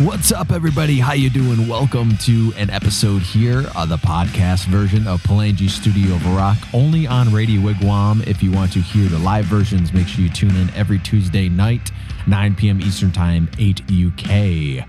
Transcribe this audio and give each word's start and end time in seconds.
What's 0.00 0.32
up, 0.32 0.50
everybody? 0.50 0.98
How 0.98 1.12
you 1.12 1.30
doing? 1.30 1.68
Welcome 1.68 2.16
to 2.22 2.52
an 2.56 2.68
episode 2.68 3.22
here 3.22 3.64
of 3.76 3.88
the 3.88 3.96
podcast 3.96 4.66
version 4.66 5.06
of 5.06 5.22
Palangi 5.22 5.70
Studio 5.70 6.16
of 6.16 6.26
Rock, 6.34 6.58
only 6.74 7.06
on 7.06 7.32
Radio 7.32 7.60
Wigwam. 7.60 8.26
If 8.26 8.42
you 8.42 8.50
want 8.50 8.72
to 8.72 8.80
hear 8.80 9.08
the 9.08 9.20
live 9.20 9.44
versions, 9.44 9.92
make 9.92 10.08
sure 10.08 10.24
you 10.24 10.30
tune 10.30 10.56
in 10.56 10.68
every 10.70 10.98
Tuesday 10.98 11.48
night, 11.48 11.92
9 12.26 12.56
p.m. 12.56 12.80
Eastern 12.80 13.12
Time, 13.12 13.48
8 13.56 13.82
UK. 13.82 14.84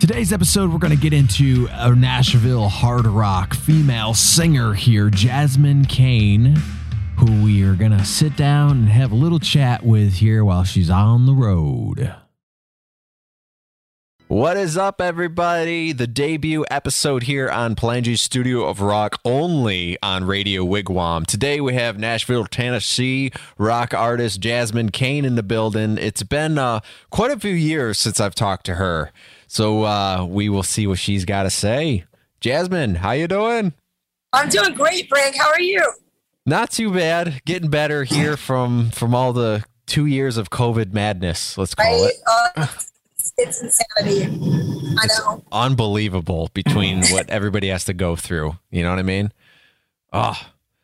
Today's 0.00 0.32
episode, 0.32 0.72
we're 0.72 0.78
going 0.78 0.96
to 0.96 1.00
get 1.00 1.12
into 1.12 1.68
a 1.70 1.94
Nashville 1.94 2.70
hard 2.70 3.04
rock 3.04 3.52
female 3.52 4.14
singer 4.14 4.72
here, 4.72 5.10
Jasmine 5.10 5.84
Cain, 5.84 6.56
who 7.18 7.44
we 7.44 7.62
are 7.64 7.74
going 7.74 7.92
to 7.92 8.04
sit 8.06 8.34
down 8.34 8.70
and 8.70 8.88
have 8.88 9.12
a 9.12 9.14
little 9.14 9.38
chat 9.38 9.84
with 9.84 10.14
here 10.14 10.42
while 10.42 10.64
she's 10.64 10.88
on 10.88 11.26
the 11.26 11.34
road. 11.34 12.14
What 14.28 14.58
is 14.58 14.76
up, 14.76 15.00
everybody? 15.00 15.92
The 15.92 16.06
debut 16.06 16.66
episode 16.70 17.22
here 17.22 17.48
on 17.48 17.74
Palangi 17.74 18.18
Studio 18.18 18.66
of 18.66 18.82
Rock, 18.82 19.18
only 19.24 19.96
on 20.02 20.24
Radio 20.24 20.66
Wigwam. 20.66 21.24
Today 21.24 21.62
we 21.62 21.72
have 21.72 21.98
Nashville, 21.98 22.44
Tennessee 22.44 23.32
rock 23.56 23.94
artist 23.94 24.40
Jasmine 24.40 24.90
Cain 24.90 25.24
in 25.24 25.36
the 25.36 25.42
building. 25.42 25.96
It's 25.96 26.22
been 26.22 26.58
uh, 26.58 26.80
quite 27.08 27.30
a 27.30 27.38
few 27.40 27.54
years 27.54 27.98
since 27.98 28.20
I've 28.20 28.34
talked 28.34 28.66
to 28.66 28.74
her, 28.74 29.12
so 29.46 29.84
uh, 29.84 30.26
we 30.28 30.50
will 30.50 30.62
see 30.62 30.86
what 30.86 30.98
she's 30.98 31.24
got 31.24 31.44
to 31.44 31.50
say. 31.50 32.04
Jasmine, 32.40 32.96
how 32.96 33.12
you 33.12 33.28
doing? 33.28 33.72
I'm 34.34 34.50
doing 34.50 34.74
great, 34.74 35.08
Frank. 35.08 35.36
How 35.36 35.48
are 35.48 35.60
you? 35.60 35.90
Not 36.44 36.70
too 36.70 36.92
bad. 36.92 37.40
Getting 37.46 37.70
better 37.70 38.04
here 38.04 38.36
from 38.36 38.90
from 38.90 39.14
all 39.14 39.32
the 39.32 39.64
two 39.86 40.04
years 40.04 40.36
of 40.36 40.50
COVID 40.50 40.92
madness. 40.92 41.56
Let's 41.56 41.74
call 41.74 42.04
it. 42.04 42.16
Uh, 42.26 42.66
it's 43.38 43.62
insanity. 43.62 44.24
I 44.98 45.06
know. 45.18 45.44
Unbelievable 45.52 46.50
between 46.54 47.04
what 47.06 47.30
everybody 47.30 47.68
has 47.68 47.84
to 47.86 47.94
go 47.94 48.16
through. 48.16 48.58
You 48.70 48.82
know 48.82 48.90
what 48.90 48.98
I 48.98 49.02
mean? 49.02 49.32
Oh, 50.12 50.34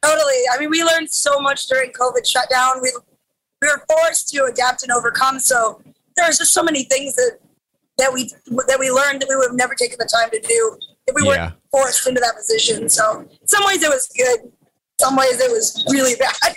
Totally. 0.03 0.43
I 0.53 0.59
mean, 0.59 0.69
we 0.71 0.85
learned 0.85 1.11
so 1.11 1.41
much 1.41 1.67
during 1.67 1.91
COVID 1.93 2.27
shutdown. 2.27 2.75
We 2.83 2.93
we 3.63 3.69
were 3.69 3.83
forced 3.91 4.29
to 4.31 4.45
adapt 4.45 4.83
and 4.83 4.93
overcome. 4.93 5.41
So 5.41 5.81
there's 6.17 6.37
just 6.39 6.53
so 6.53 6.63
many 6.63 6.85
things 6.85 7.17
that 7.17 7.39
that 7.99 8.13
we 8.13 8.31
that 8.69 8.77
we 8.79 8.91
learned 8.91 9.23
that 9.23 9.29
we 9.31 9.37
would 9.37 9.49
have 9.49 9.57
never 9.57 9.75
taken 9.75 9.97
the 9.99 10.09
time 10.13 10.29
to 10.31 10.41
do 10.41 10.79
if 11.07 11.15
we 11.15 11.23
Yeah. 11.23 11.29
weren't 11.29 11.55
forced 11.71 12.07
into 12.07 12.21
that 12.21 12.37
position. 12.37 12.89
So 12.91 13.21
in 13.21 13.49
some 13.49 13.65
ways 13.65 13.83
it 13.83 13.89
was 13.89 14.07
good. 14.17 14.53
Some 15.01 15.17
ways 15.17 15.41
it 15.41 15.51
was 15.51 15.83
really 15.91 16.15
bad. 16.21 16.55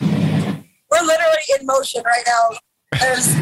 we're 0.90 1.02
literally 1.02 1.42
in 1.58 1.66
motion 1.66 2.02
right 2.04 2.22
now. 2.26 2.58
There's, 3.00 3.34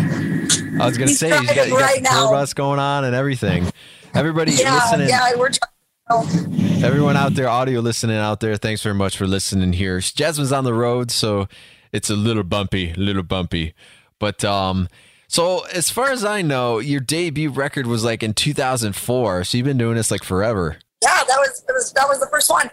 I 0.81 0.87
was 0.87 0.97
gonna 0.99 1.11
He's 1.11 1.19
say 1.19 1.29
you 1.29 1.47
got, 1.47 1.69
you 1.69 1.79
got 1.79 1.81
right 1.81 2.05
tour 2.05 2.31
bus 2.31 2.55
going 2.55 2.79
on 2.79 3.05
and 3.05 3.15
everything. 3.15 3.71
Everybody 4.15 4.53
yeah, 4.53 4.75
listening, 4.75 5.09
yeah, 5.09 5.33
we're 5.37 5.51
trying. 5.51 6.85
everyone 6.85 7.17
out 7.17 7.35
there, 7.35 7.49
audio 7.49 7.81
listening 7.81 8.17
out 8.17 8.41
there, 8.41 8.57
thanks 8.57 8.83
very 8.83 8.95
much 8.95 9.17
for 9.17 9.27
listening 9.27 9.73
here. 9.75 10.01
Jasmine's 10.01 10.53
on 10.53 10.65
the 10.65 10.73
road, 10.75 11.11
so 11.11 11.49
it's 11.93 12.09
a 12.11 12.17
little 12.17 12.43
bumpy, 12.43 12.95
little 12.95 13.23
bumpy. 13.23 13.75
But 14.19 14.45
um, 14.45 14.89
so 15.29 15.65
as 15.67 15.91
far 15.91 16.11
as 16.11 16.25
I 16.25 16.43
know, 16.43 16.79
your 16.79 17.01
debut 17.01 17.51
record 17.51 17.87
was 17.87 18.05
like 18.05 18.23
in 18.23 18.33
2004. 18.35 19.45
So 19.45 19.59
you've 19.59 19.67
been 19.67 19.79
doing 19.79 19.97
this 19.97 20.11
like 20.11 20.23
forever. 20.23 20.79
Yeah, 21.03 21.23
that 21.29 21.37
was, 21.39 21.65
it 21.69 21.73
was 21.73 21.93
that 21.93 22.09
was 22.09 22.21
the 22.21 22.29
first 22.29 22.51
one. 22.51 22.67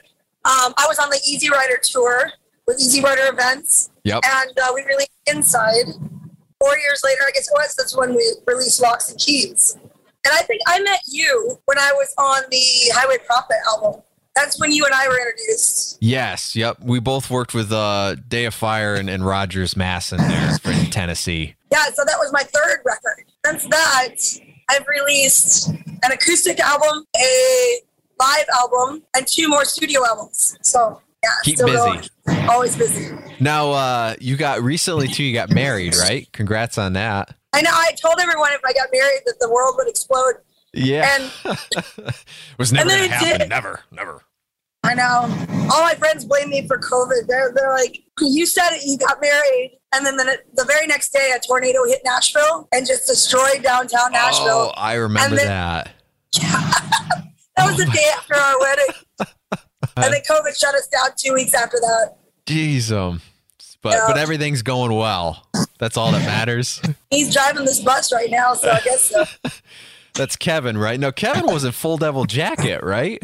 Um, 0.45 0.73
I 0.77 0.85
was 0.87 0.99
on 0.99 1.09
the 1.09 1.19
Easy 1.27 1.49
Rider 1.49 1.77
tour 1.81 2.31
with 2.67 2.79
Easy 2.79 3.01
Rider 3.01 3.23
events, 3.31 3.89
Yep. 4.03 4.23
and 4.25 4.57
uh, 4.59 4.71
we 4.73 4.83
released 4.85 5.09
Inside. 5.27 5.85
Four 6.63 6.77
years 6.77 7.01
later, 7.03 7.23
I 7.27 7.31
guess 7.31 7.49
it 7.49 7.53
was. 7.53 7.75
That's 7.75 7.97
when 7.97 8.15
we 8.15 8.31
released 8.47 8.81
Locks 8.81 9.11
and 9.11 9.19
Keys. 9.19 9.75
And 10.25 10.33
I 10.33 10.43
think 10.43 10.61
I 10.65 10.79
met 10.81 11.01
you 11.05 11.59
when 11.65 11.77
I 11.77 11.91
was 11.91 12.13
on 12.17 12.43
the 12.49 12.65
Highway 12.93 13.17
Prophet 13.25 13.57
album. 13.67 14.01
That's 14.33 14.57
when 14.61 14.71
you 14.71 14.85
and 14.85 14.93
I 14.93 15.09
were 15.09 15.17
introduced. 15.17 15.97
Yes. 15.99 16.55
Yep. 16.55 16.77
We 16.81 17.01
both 17.01 17.29
worked 17.29 17.53
with 17.53 17.69
uh, 17.73 18.15
Day 18.29 18.45
of 18.45 18.53
Fire 18.53 18.95
and, 18.95 19.09
and 19.09 19.25
Rogers 19.25 19.75
Masson 19.75 20.19
there 20.19 20.57
in 20.65 20.89
Tennessee. 20.89 21.55
Yeah, 21.69 21.83
so 21.93 22.05
that 22.05 22.15
was 22.17 22.31
my 22.31 22.43
third 22.43 22.79
record. 22.85 23.25
Since 23.45 23.65
that, 23.67 24.15
I've 24.69 24.87
released 24.87 25.67
an 25.67 26.11
acoustic 26.13 26.61
album, 26.61 27.03
a 27.17 27.79
live 28.19 28.45
album, 28.57 29.03
and 29.17 29.27
two 29.27 29.49
more 29.49 29.65
studio 29.65 30.05
albums. 30.05 30.57
So 30.61 31.01
yeah, 31.23 31.29
Keep 31.43 31.57
busy. 31.59 31.71
going. 31.71 32.01
Always 32.49 32.75
busy. 32.75 33.15
Now, 33.39 33.71
uh, 33.71 34.15
you 34.19 34.35
got 34.37 34.61
recently 34.61 35.07
too. 35.07 35.23
You 35.23 35.33
got 35.33 35.49
married, 35.51 35.95
right? 35.95 36.31
Congrats 36.33 36.77
on 36.77 36.93
that. 36.93 37.33
I 37.53 37.61
know. 37.61 37.71
I 37.71 37.91
told 38.01 38.15
everyone 38.19 38.51
if 38.53 38.61
I 38.65 38.73
got 38.73 38.87
married 38.91 39.21
that 39.25 39.35
the 39.39 39.49
world 39.49 39.75
would 39.77 39.87
explode. 39.87 40.33
Yeah. 40.73 41.07
And 41.19 41.31
was 42.57 42.73
never 42.73 42.89
gonna 42.89 43.03
it 43.03 43.11
happen. 43.11 43.39
did. 43.41 43.49
Never, 43.49 43.81
never. 43.91 44.21
I 44.85 44.95
know 44.95 45.21
all 45.71 45.81
my 45.83 45.93
friends 45.97 46.25
blame 46.25 46.49
me 46.49 46.67
for 46.67 46.77
COVID. 46.77 47.27
They're 47.27 47.53
they're 47.55 47.69
like, 47.71 48.03
you 48.19 48.45
said 48.45 48.71
it, 48.71 48.81
you 48.85 48.97
got 48.97 49.21
married, 49.21 49.79
and 49.95 50.05
then 50.05 50.17
the, 50.17 50.39
the 50.55 50.65
very 50.65 50.87
next 50.87 51.13
day 51.13 51.31
a 51.35 51.39
tornado 51.47 51.85
hit 51.85 52.01
Nashville 52.03 52.67
and 52.73 52.85
just 52.85 53.07
destroyed 53.07 53.63
downtown 53.63 54.11
Nashville. 54.11 54.71
Oh, 54.71 54.73
I 54.75 54.95
remember 54.95 55.37
then- 55.37 55.47
that. 55.47 55.91
that 56.41 57.65
was 57.65 57.77
the 57.77 57.85
day 57.85 58.09
after 58.17 58.35
our 58.35 58.59
wedding, 58.59 58.87
and 59.97 60.13
then 60.13 60.21
COVID 60.29 60.57
shut 60.57 60.75
us 60.75 60.87
down 60.87 61.09
two 61.17 61.33
weeks 61.33 61.53
after 61.53 61.77
that. 61.79 62.15
Jeez, 62.45 62.91
um, 62.91 63.21
but 63.81 63.93
Yeah. 63.93 64.03
but 64.07 64.17
everything's 64.17 64.61
going 64.61 64.93
well. 64.95 65.47
That's 65.79 65.97
all 65.97 66.11
that 66.11 66.25
matters. 66.25 66.81
He's 67.09 67.33
driving 67.33 67.65
this 67.65 67.79
bus 67.81 68.11
right 68.13 68.29
now, 68.31 68.53
so 68.53 68.69
I 68.71 68.79
guess 68.81 69.01
so. 69.03 69.25
That's 70.15 70.35
Kevin, 70.35 70.77
right? 70.77 70.99
No, 70.99 71.11
Kevin 71.11 71.47
was 71.47 71.63
in 71.63 71.71
Full 71.71 71.97
Devil 71.97 72.25
Jacket, 72.25 72.83
right? 72.83 73.21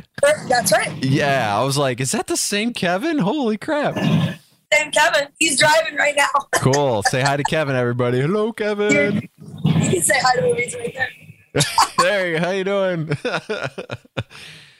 that's 0.48 0.72
right. 0.72 0.92
Yeah, 1.06 1.56
I 1.56 1.64
was 1.64 1.78
like, 1.78 2.00
is 2.02 2.14
that 2.14 2.26
the 2.26 2.36
same 2.36 2.74
Kevin? 2.74 3.20
Holy 3.20 3.58
crap! 3.58 3.96
And 3.96 4.92
Kevin, 4.92 5.28
he's 5.38 5.60
driving 5.60 5.96
right 5.96 6.16
now. 6.18 6.28
Cool. 6.56 7.04
Say 7.04 7.22
hi 7.22 7.38
to 7.38 7.44
Kevin, 7.44 7.76
everybody. 7.76 8.20
Hello, 8.20 8.52
Kevin. 8.52 9.30
You 9.64 9.72
can 9.74 10.02
say 10.02 10.16
hi 10.20 10.36
to 10.38 10.48
him. 10.48 10.56
He's 10.58 10.76
right 10.76 10.94
there. 10.96 11.64
There, 12.00 12.40
how 12.40 12.50
you 12.52 12.64
doing? 12.64 13.10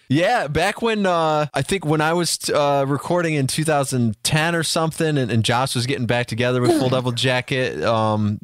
Yeah, 0.10 0.48
back 0.48 0.82
when 0.82 1.06
uh, 1.06 1.46
I 1.54 1.62
think 1.62 1.86
when 1.86 2.02
I 2.02 2.14
was 2.14 2.50
uh, 2.50 2.84
recording 2.88 3.36
in 3.36 3.48
2010 3.48 4.56
or 4.56 4.64
something, 4.64 5.18
and, 5.18 5.32
and 5.32 5.44
Josh 5.46 5.76
was 5.76 5.86
getting 5.86 6.08
back 6.08 6.28
together 6.28 6.62
with 6.62 6.72
Full 6.80 6.90
Devil 6.90 7.12
Jacket. 7.12 7.84
Um, 7.84 8.40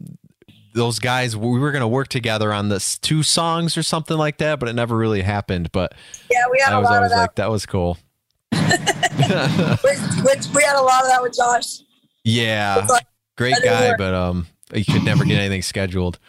those 0.73 0.99
guys, 0.99 1.35
we 1.37 1.57
were 1.59 1.71
gonna 1.71 1.87
work 1.87 2.09
together 2.09 2.51
on 2.53 2.69
this 2.69 2.97
two 2.99 3.23
songs 3.23 3.77
or 3.77 3.83
something 3.83 4.17
like 4.17 4.37
that, 4.37 4.59
but 4.59 4.69
it 4.69 4.73
never 4.73 4.95
really 4.95 5.21
happened. 5.21 5.71
But 5.71 5.93
Yeah, 6.29 6.43
we 6.51 6.59
had 6.59 6.73
I 6.73 6.77
a 6.77 6.79
was 6.81 6.85
lot 6.89 6.93
of 6.93 6.97
always 6.97 7.11
that. 7.11 7.17
like, 7.21 7.35
that 7.35 7.49
was 7.49 7.65
cool. 7.65 7.97
Which 8.51 10.45
we 10.53 10.63
had 10.63 10.75
a 10.77 10.81
lot 10.83 11.03
of 11.03 11.09
that 11.09 11.19
with 11.21 11.35
Josh. 11.35 11.79
Yeah, 12.23 12.85
like- 12.89 13.05
great 13.37 13.55
guy, 13.63 13.95
but 13.97 14.13
um, 14.13 14.47
he 14.73 14.83
could 14.83 15.03
never 15.03 15.23
get 15.25 15.39
anything 15.39 15.61
scheduled. 15.61 16.19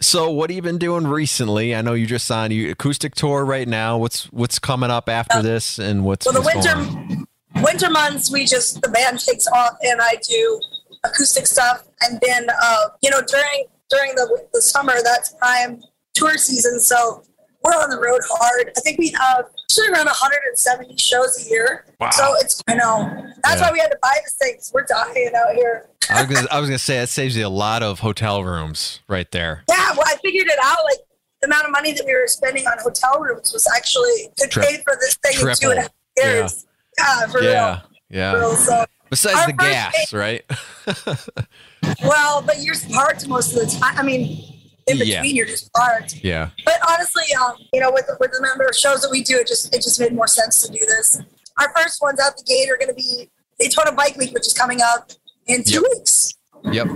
So, 0.00 0.30
what 0.30 0.48
have 0.50 0.56
you 0.56 0.62
been 0.62 0.78
doing 0.78 1.06
recently? 1.06 1.74
I 1.74 1.82
know 1.82 1.92
you 1.92 2.06
just 2.06 2.26
signed 2.26 2.52
your 2.54 2.72
acoustic 2.72 3.14
tour 3.14 3.44
right 3.44 3.68
now. 3.68 3.98
What's 3.98 4.24
what's 4.32 4.58
coming 4.58 4.90
up 4.90 5.08
after 5.10 5.42
this, 5.42 5.78
and 5.78 6.04
what's, 6.04 6.24
So 6.24 6.32
the 6.32 6.40
what's 6.40 6.54
winter 6.54 6.74
going 6.74 7.26
on? 7.56 7.62
winter 7.62 7.90
months, 7.90 8.30
we 8.32 8.46
just 8.46 8.80
the 8.80 8.88
band 8.88 9.20
takes 9.20 9.46
off 9.48 9.74
and 9.82 10.00
I 10.00 10.14
do 10.26 10.60
acoustic 11.04 11.46
stuff, 11.46 11.84
and 12.00 12.18
then 12.26 12.46
uh, 12.62 12.88
you 13.02 13.10
know 13.10 13.20
during 13.28 13.64
during 13.90 14.14
the 14.14 14.46
the 14.54 14.62
summer 14.62 14.94
that's 15.04 15.34
prime 15.34 15.82
tour 16.14 16.38
season, 16.38 16.80
so 16.80 17.22
we're 17.62 17.72
on 17.72 17.90
the 17.90 17.98
road 18.00 18.20
hard. 18.30 18.72
I 18.76 18.80
think 18.80 18.98
we 18.98 19.10
have 19.10 19.44
actually 19.70 19.88
around 19.92 20.06
170 20.06 20.96
shows 20.96 21.44
a 21.46 21.50
year. 21.50 21.84
Wow. 22.00 22.08
So 22.10 22.34
it's 22.38 22.62
I 22.68 22.74
know 22.74 23.06
that's 23.44 23.60
Yeah. 23.60 23.66
why 23.66 23.72
we 23.72 23.78
had 23.80 23.90
to 23.90 23.98
buy 24.00 24.16
this 24.24 24.32
thing 24.34 24.54
'cause 24.56 24.70
we're 24.72 24.84
dying 24.86 25.30
out 25.36 25.54
here. 25.54 25.88
I 26.10 26.24
was, 26.24 26.34
gonna, 26.34 26.48
I 26.50 26.60
was 26.60 26.68
gonna 26.68 26.78
say 26.78 26.98
that 26.98 27.08
saves 27.08 27.36
you 27.36 27.46
a 27.46 27.48
lot 27.48 27.82
of 27.82 28.00
hotel 28.00 28.44
rooms 28.44 29.00
right 29.08 29.30
there. 29.30 29.64
Yeah, 29.68 29.92
well, 29.92 30.04
I 30.06 30.16
figured 30.22 30.46
it 30.48 30.58
out. 30.62 30.78
Like 30.84 30.98
the 31.40 31.46
amount 31.46 31.64
of 31.66 31.70
money 31.72 31.92
that 31.92 32.04
we 32.04 32.12
were 32.12 32.26
spending 32.26 32.66
on 32.66 32.78
hotel 32.78 33.20
rooms 33.20 33.52
was 33.52 33.66
actually 33.76 34.28
could 34.38 34.50
Tri- 34.50 34.64
pay 34.66 34.76
for 34.82 34.96
this 35.00 35.16
thing 35.16 35.34
in 35.48 35.54
two 35.56 35.70
and 35.70 35.78
a 35.78 35.82
half 35.82 35.90
years. 36.16 36.66
Yeah, 36.98 37.26
for 37.28 37.42
Yeah, 37.42 37.68
real. 37.70 37.82
yeah. 38.10 38.34
Real. 38.34 38.54
So 38.56 38.84
Besides 39.08 39.46
the 39.46 39.52
gas, 39.54 40.12
right? 40.12 40.44
Well, 42.04 42.42
but 42.42 42.60
you're 42.60 42.74
parked 42.92 43.26
most 43.28 43.54
of 43.56 43.60
the 43.60 43.78
time. 43.78 43.98
I 43.98 44.02
mean, 44.02 44.42
in 44.86 44.98
between, 44.98 45.08
Yeah. 45.08 45.22
you're 45.24 45.46
just 45.46 45.72
parked. 45.72 46.22
yeah. 46.22 46.50
But 46.64 46.74
honestly, 46.88 47.24
um, 47.40 47.54
you 47.72 47.80
know, 47.80 47.90
with 47.90 48.06
with 48.20 48.30
the 48.32 48.40
number 48.46 48.64
of 48.66 48.74
shows 48.76 49.00
that 49.02 49.10
we 49.10 49.22
do, 49.22 49.36
it 49.38 49.46
just 49.46 49.74
it 49.74 49.82
just 49.82 49.98
made 50.00 50.12
more 50.12 50.26
sense 50.26 50.62
to 50.62 50.72
do 50.72 50.78
this. 50.78 51.20
Our 51.58 51.72
first 51.76 52.00
ones 52.02 52.20
out 52.20 52.36
the 52.36 52.44
gate 52.44 52.70
are 52.70 52.76
going 52.76 52.88
to 52.88 52.94
be 52.94 53.30
Daytona 53.58 53.92
Bike 53.92 54.16
Week, 54.16 54.32
which 54.32 54.46
is 54.46 54.52
coming 54.54 54.80
up 54.82 55.10
in 55.50 55.64
two 55.64 55.82
Yep. 55.82 55.82
weeks. 55.98 56.34
Yep. 56.72 56.88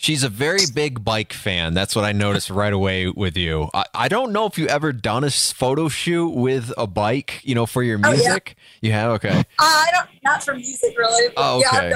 She's 0.00 0.22
a 0.22 0.28
very 0.28 0.60
big 0.72 1.04
bike 1.04 1.32
fan. 1.32 1.74
That's 1.74 1.96
what 1.96 2.04
I 2.04 2.12
noticed 2.12 2.50
right 2.50 2.72
away 2.72 3.08
with 3.08 3.36
you. 3.36 3.68
I, 3.74 3.84
I 3.94 4.08
don't 4.08 4.30
know 4.32 4.46
if 4.46 4.56
you 4.56 4.68
ever 4.68 4.92
done 4.92 5.24
a 5.24 5.30
photo 5.30 5.88
shoot 5.88 6.30
with 6.30 6.72
a 6.78 6.86
bike, 6.86 7.40
you 7.42 7.56
know, 7.56 7.66
for 7.66 7.82
your 7.82 7.98
Oh, 8.04 8.10
yeah. 8.10 8.14
music. 8.16 8.54
You 8.80 8.92
have 8.92 9.10
okay. 9.12 9.30
Uh, 9.40 9.42
I 9.58 9.88
don't 9.92 10.08
not 10.22 10.44
for 10.44 10.54
music 10.54 10.96
really. 10.96 11.32
Oh, 11.36 11.58
okay. 11.66 11.94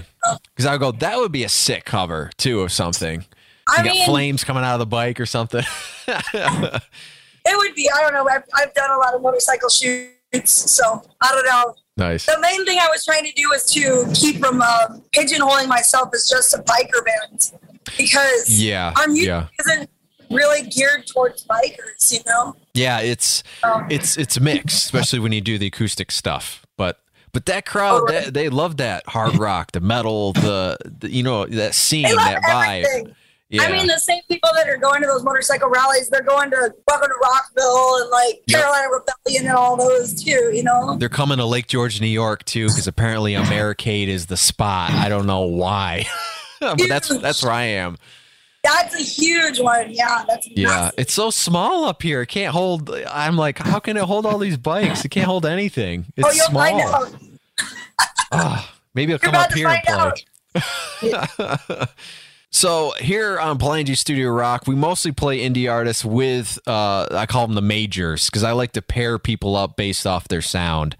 Because 0.54 0.66
I 0.66 0.78
go, 0.78 0.90
that 0.90 1.16
would 1.18 1.30
be 1.30 1.44
a 1.44 1.48
sick 1.48 1.84
cover 1.84 2.30
too 2.38 2.62
of 2.62 2.72
something. 2.72 3.24
I 3.68 3.78
You 3.82 3.84
got 3.84 3.92
mean, 3.94 4.06
flames 4.06 4.42
coming 4.42 4.64
out 4.64 4.72
of 4.74 4.80
the 4.80 4.86
bike 4.86 5.20
or 5.20 5.26
something. 5.26 5.62
it 6.08 6.82
would 7.56 7.74
be. 7.76 7.88
I 7.94 8.00
don't 8.02 8.14
know. 8.14 8.28
I've, 8.28 8.42
I've 8.56 8.74
done 8.74 8.90
a 8.90 8.96
lot 8.98 9.14
of 9.14 9.22
motorcycle 9.22 9.68
shoots, 9.68 10.50
so 10.72 11.02
I 11.20 11.28
don't 11.32 11.44
know. 11.44 11.74
Nice. 11.96 12.24
The 12.26 12.38
main 12.40 12.64
thing 12.64 12.78
I 12.80 12.88
was 12.88 13.04
trying 13.04 13.24
to 13.24 13.32
do 13.32 13.48
was 13.50 13.64
to 13.72 14.10
keep 14.14 14.38
from 14.38 14.62
uh, 14.62 14.88
pigeonholing 15.14 15.68
myself 15.68 16.08
as 16.14 16.28
just 16.28 16.54
a 16.54 16.58
biker 16.58 17.04
band 17.04 17.52
because 17.98 18.48
Yeah. 18.48 18.92
our 18.96 19.06
music 19.08 19.28
Yeah. 19.28 19.46
isn't 19.60 19.90
really 20.30 20.62
geared 20.62 21.06
towards 21.06 21.44
bikers, 21.44 22.10
you 22.10 22.20
know. 22.26 22.56
Yeah, 22.72 23.00
it's 23.00 23.42
Um, 23.62 23.86
it's 23.90 24.16
it's 24.16 24.40
mixed, 24.40 24.84
especially 24.84 25.18
when 25.18 25.32
you 25.32 25.42
do 25.42 25.58
the 25.58 25.66
acoustic 25.66 26.10
stuff. 26.10 26.64
But 26.78 26.98
but 27.32 27.44
that 27.46 27.66
crowd, 27.66 28.02
Oh, 28.02 28.04
right. 28.04 28.24
they, 28.24 28.30
they 28.30 28.48
love 28.48 28.78
that 28.78 29.06
hard 29.08 29.36
rock, 29.38 29.72
the 29.72 29.80
metal, 29.80 30.32
the, 30.32 30.78
the 31.00 31.10
you 31.10 31.22
know 31.22 31.44
that 31.46 31.74
scene, 31.74 32.04
that 32.14 32.42
vibe. 32.42 32.84
everything. 32.84 33.14
Yeah. 33.52 33.62
I 33.64 33.70
mean, 33.70 33.86
the 33.86 33.98
same 33.98 34.22
people 34.30 34.48
that 34.54 34.66
are 34.68 34.78
going 34.78 35.02
to 35.02 35.06
those 35.06 35.22
motorcycle 35.22 35.68
rallies, 35.68 36.08
they're 36.08 36.22
going 36.22 36.50
to 36.52 36.72
Welcome 36.88 37.08
to 37.10 37.14
Rockville 37.22 37.96
and 38.00 38.10
like 38.10 38.40
Yep. 38.46 38.60
Carolina 38.60 38.88
Rebellion 38.88 39.46
and 39.46 39.56
all 39.56 39.76
those 39.76 40.14
too, 40.24 40.50
you 40.54 40.62
know. 40.62 40.96
they're 40.96 41.08
coming 41.10 41.36
to 41.36 41.44
Lake 41.44 41.66
George, 41.66 42.00
New 42.00 42.06
York 42.06 42.44
too, 42.44 42.66
because 42.68 42.86
apparently 42.86 43.34
Americade 43.48 44.08
is 44.08 44.24
the 44.26 44.36
spot. 44.38 44.90
I 44.92 45.08
don't 45.10 45.26
know 45.26 45.42
why, 45.42 46.06
but 46.60 46.78
that's 46.88 47.08
that's 47.18 47.42
where 47.42 47.52
I 47.52 47.64
am. 47.64 47.98
That's 48.64 48.94
a 48.94 49.02
huge 49.02 49.58
one. 49.60 49.92
Yeah, 49.92 50.24
that's 50.26 50.48
Yeah, 50.48 50.68
massive. 50.68 50.94
it's 50.98 51.12
so 51.12 51.30
small 51.30 51.84
up 51.84 52.00
here. 52.00 52.22
It 52.22 52.28
can't 52.28 52.52
hold. 52.54 52.88
I'm 53.10 53.36
like, 53.36 53.58
how 53.58 53.80
can 53.80 53.96
it 53.98 54.04
hold 54.04 54.24
all 54.24 54.38
these 54.38 54.56
bikes? 54.56 55.04
It 55.04 55.08
can't 55.10 55.26
hold 55.26 55.44
anything. 55.44 56.06
It's 56.16 56.26
Oh, 56.26 56.30
you'll 56.32 56.46
small. 56.46 56.62
find 56.62 56.80
out. 56.80 57.14
Ah, 58.32 58.72
maybe 58.94 59.12
I'll 59.12 59.18
You're 59.22 59.30
come 59.32 59.34
up 59.34 59.52
here 59.52 59.68
and 59.68 59.82
play. 59.82 60.12
so 62.54 62.92
here 63.00 63.40
on 63.40 63.58
Palangi 63.58 63.96
Studio 63.96 64.28
Rock, 64.28 64.66
we 64.66 64.74
mostly 64.74 65.10
play 65.10 65.40
indie 65.40 65.70
artists 65.72 66.04
with 66.04 66.58
uh, 66.68 67.06
I 67.10 67.26
call 67.26 67.46
them 67.46 67.54
the 67.56 67.62
majors 67.62 68.26
because 68.26 68.44
I 68.44 68.52
like 68.52 68.72
to 68.72 68.82
pair 68.82 69.18
people 69.18 69.56
up 69.56 69.74
based 69.76 70.06
off 70.06 70.28
their 70.28 70.42
sound. 70.42 70.94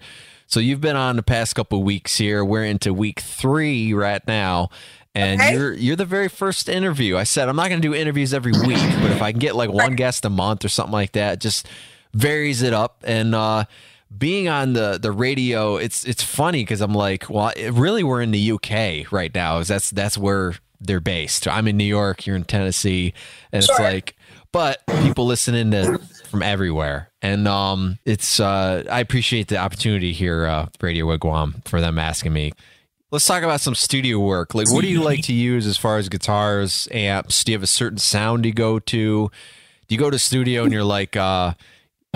So 0.47 0.59
you've 0.59 0.81
been 0.81 0.95
on 0.95 1.15
the 1.15 1.23
past 1.23 1.55
couple 1.55 1.79
of 1.79 1.85
weeks 1.85 2.17
here. 2.17 2.43
We're 2.43 2.65
into 2.65 2.93
week 2.93 3.19
three 3.21 3.93
right 3.93 4.21
now. 4.27 4.69
And 5.15 5.39
Okay. 5.39 5.53
you're 5.53 5.73
you're 5.73 5.95
the 5.95 6.05
very 6.05 6.27
first 6.27 6.67
interview. 6.67 7.17
I 7.17 7.23
said 7.23 7.47
I'm 7.47 7.55
not 7.55 7.69
going 7.69 7.81
to 7.81 7.87
do 7.87 7.93
interviews 7.93 8.33
every 8.33 8.51
week, 8.51 8.81
but 9.01 9.11
if 9.11 9.21
I 9.21 9.31
can 9.31 9.39
get 9.39 9.55
like 9.55 9.71
one 9.71 9.95
guest 9.95 10.25
a 10.25 10.29
month 10.31 10.65
or 10.65 10.69
something 10.69 10.91
like 10.91 11.11
that, 11.11 11.39
just 11.39 11.67
varies 12.15 12.63
it 12.63 12.73
up. 12.73 13.03
And 13.05 13.35
uh, 13.35 13.65
being 14.17 14.47
on 14.47 14.73
the 14.73 14.97
the 14.99 15.11
radio, 15.11 15.75
it's 15.75 16.03
it's 16.03 16.23
funny 16.23 16.63
because 16.63 16.81
I'm 16.81 16.95
like, 16.95 17.29
well, 17.29 17.51
it, 17.55 17.73
really, 17.73 18.03
we're 18.03 18.21
in 18.23 18.31
the 18.31 18.51
UK 18.53 19.11
right 19.11 19.33
now. 19.35 19.59
Is 19.59 19.67
that's 19.67 19.91
that's 19.91 20.17
where 20.17 20.55
they're 20.83 20.99
based. 20.99 21.47
I'm 21.47 21.67
in 21.67 21.77
New 21.77 21.83
York, 21.83 22.25
you're 22.25 22.35
in 22.35 22.43
Tennessee, 22.43 23.13
and 23.51 23.63
it's 23.63 23.79
like, 23.79 24.15
but 24.51 24.81
people 25.01 25.25
listening 25.25 25.71
to 25.71 25.97
from 26.29 26.43
everywhere, 26.43 27.09
and 27.21 27.47
um, 27.47 27.99
it's 28.05 28.39
uh, 28.39 28.83
I 28.89 28.99
appreciate 28.99 29.47
the 29.47 29.57
opportunity 29.57 30.13
here, 30.13 30.45
uh, 30.45 30.67
Radio 30.81 31.05
Wigwam, 31.05 31.67
for 31.67 31.81
them 31.81 31.97
asking 31.97 32.33
me. 32.33 32.53
Let's 33.11 33.25
talk 33.25 33.43
about 33.43 33.61
some 33.61 33.75
studio 33.75 34.19
work. 34.19 34.55
Like, 34.55 34.71
what 34.71 34.81
do 34.81 34.87
you 34.87 35.03
like 35.03 35.23
to 35.25 35.33
use 35.33 35.67
as 35.67 35.77
far 35.77 35.99
as 35.99 36.09
guitars, 36.09 36.87
amps? 36.91 37.43
Do 37.43 37.51
you 37.51 37.55
have 37.55 37.63
a 37.63 37.67
certain 37.67 37.99
sound 37.99 38.43
you 38.43 38.53
go 38.53 38.79
to? 38.79 39.29
Do 39.87 39.95
you 39.95 39.99
go 39.99 40.09
to 40.09 40.17
studio 40.17 40.63
and 40.63 40.73
you're 40.73 40.83
like, 40.83 41.15
uh, 41.15 41.53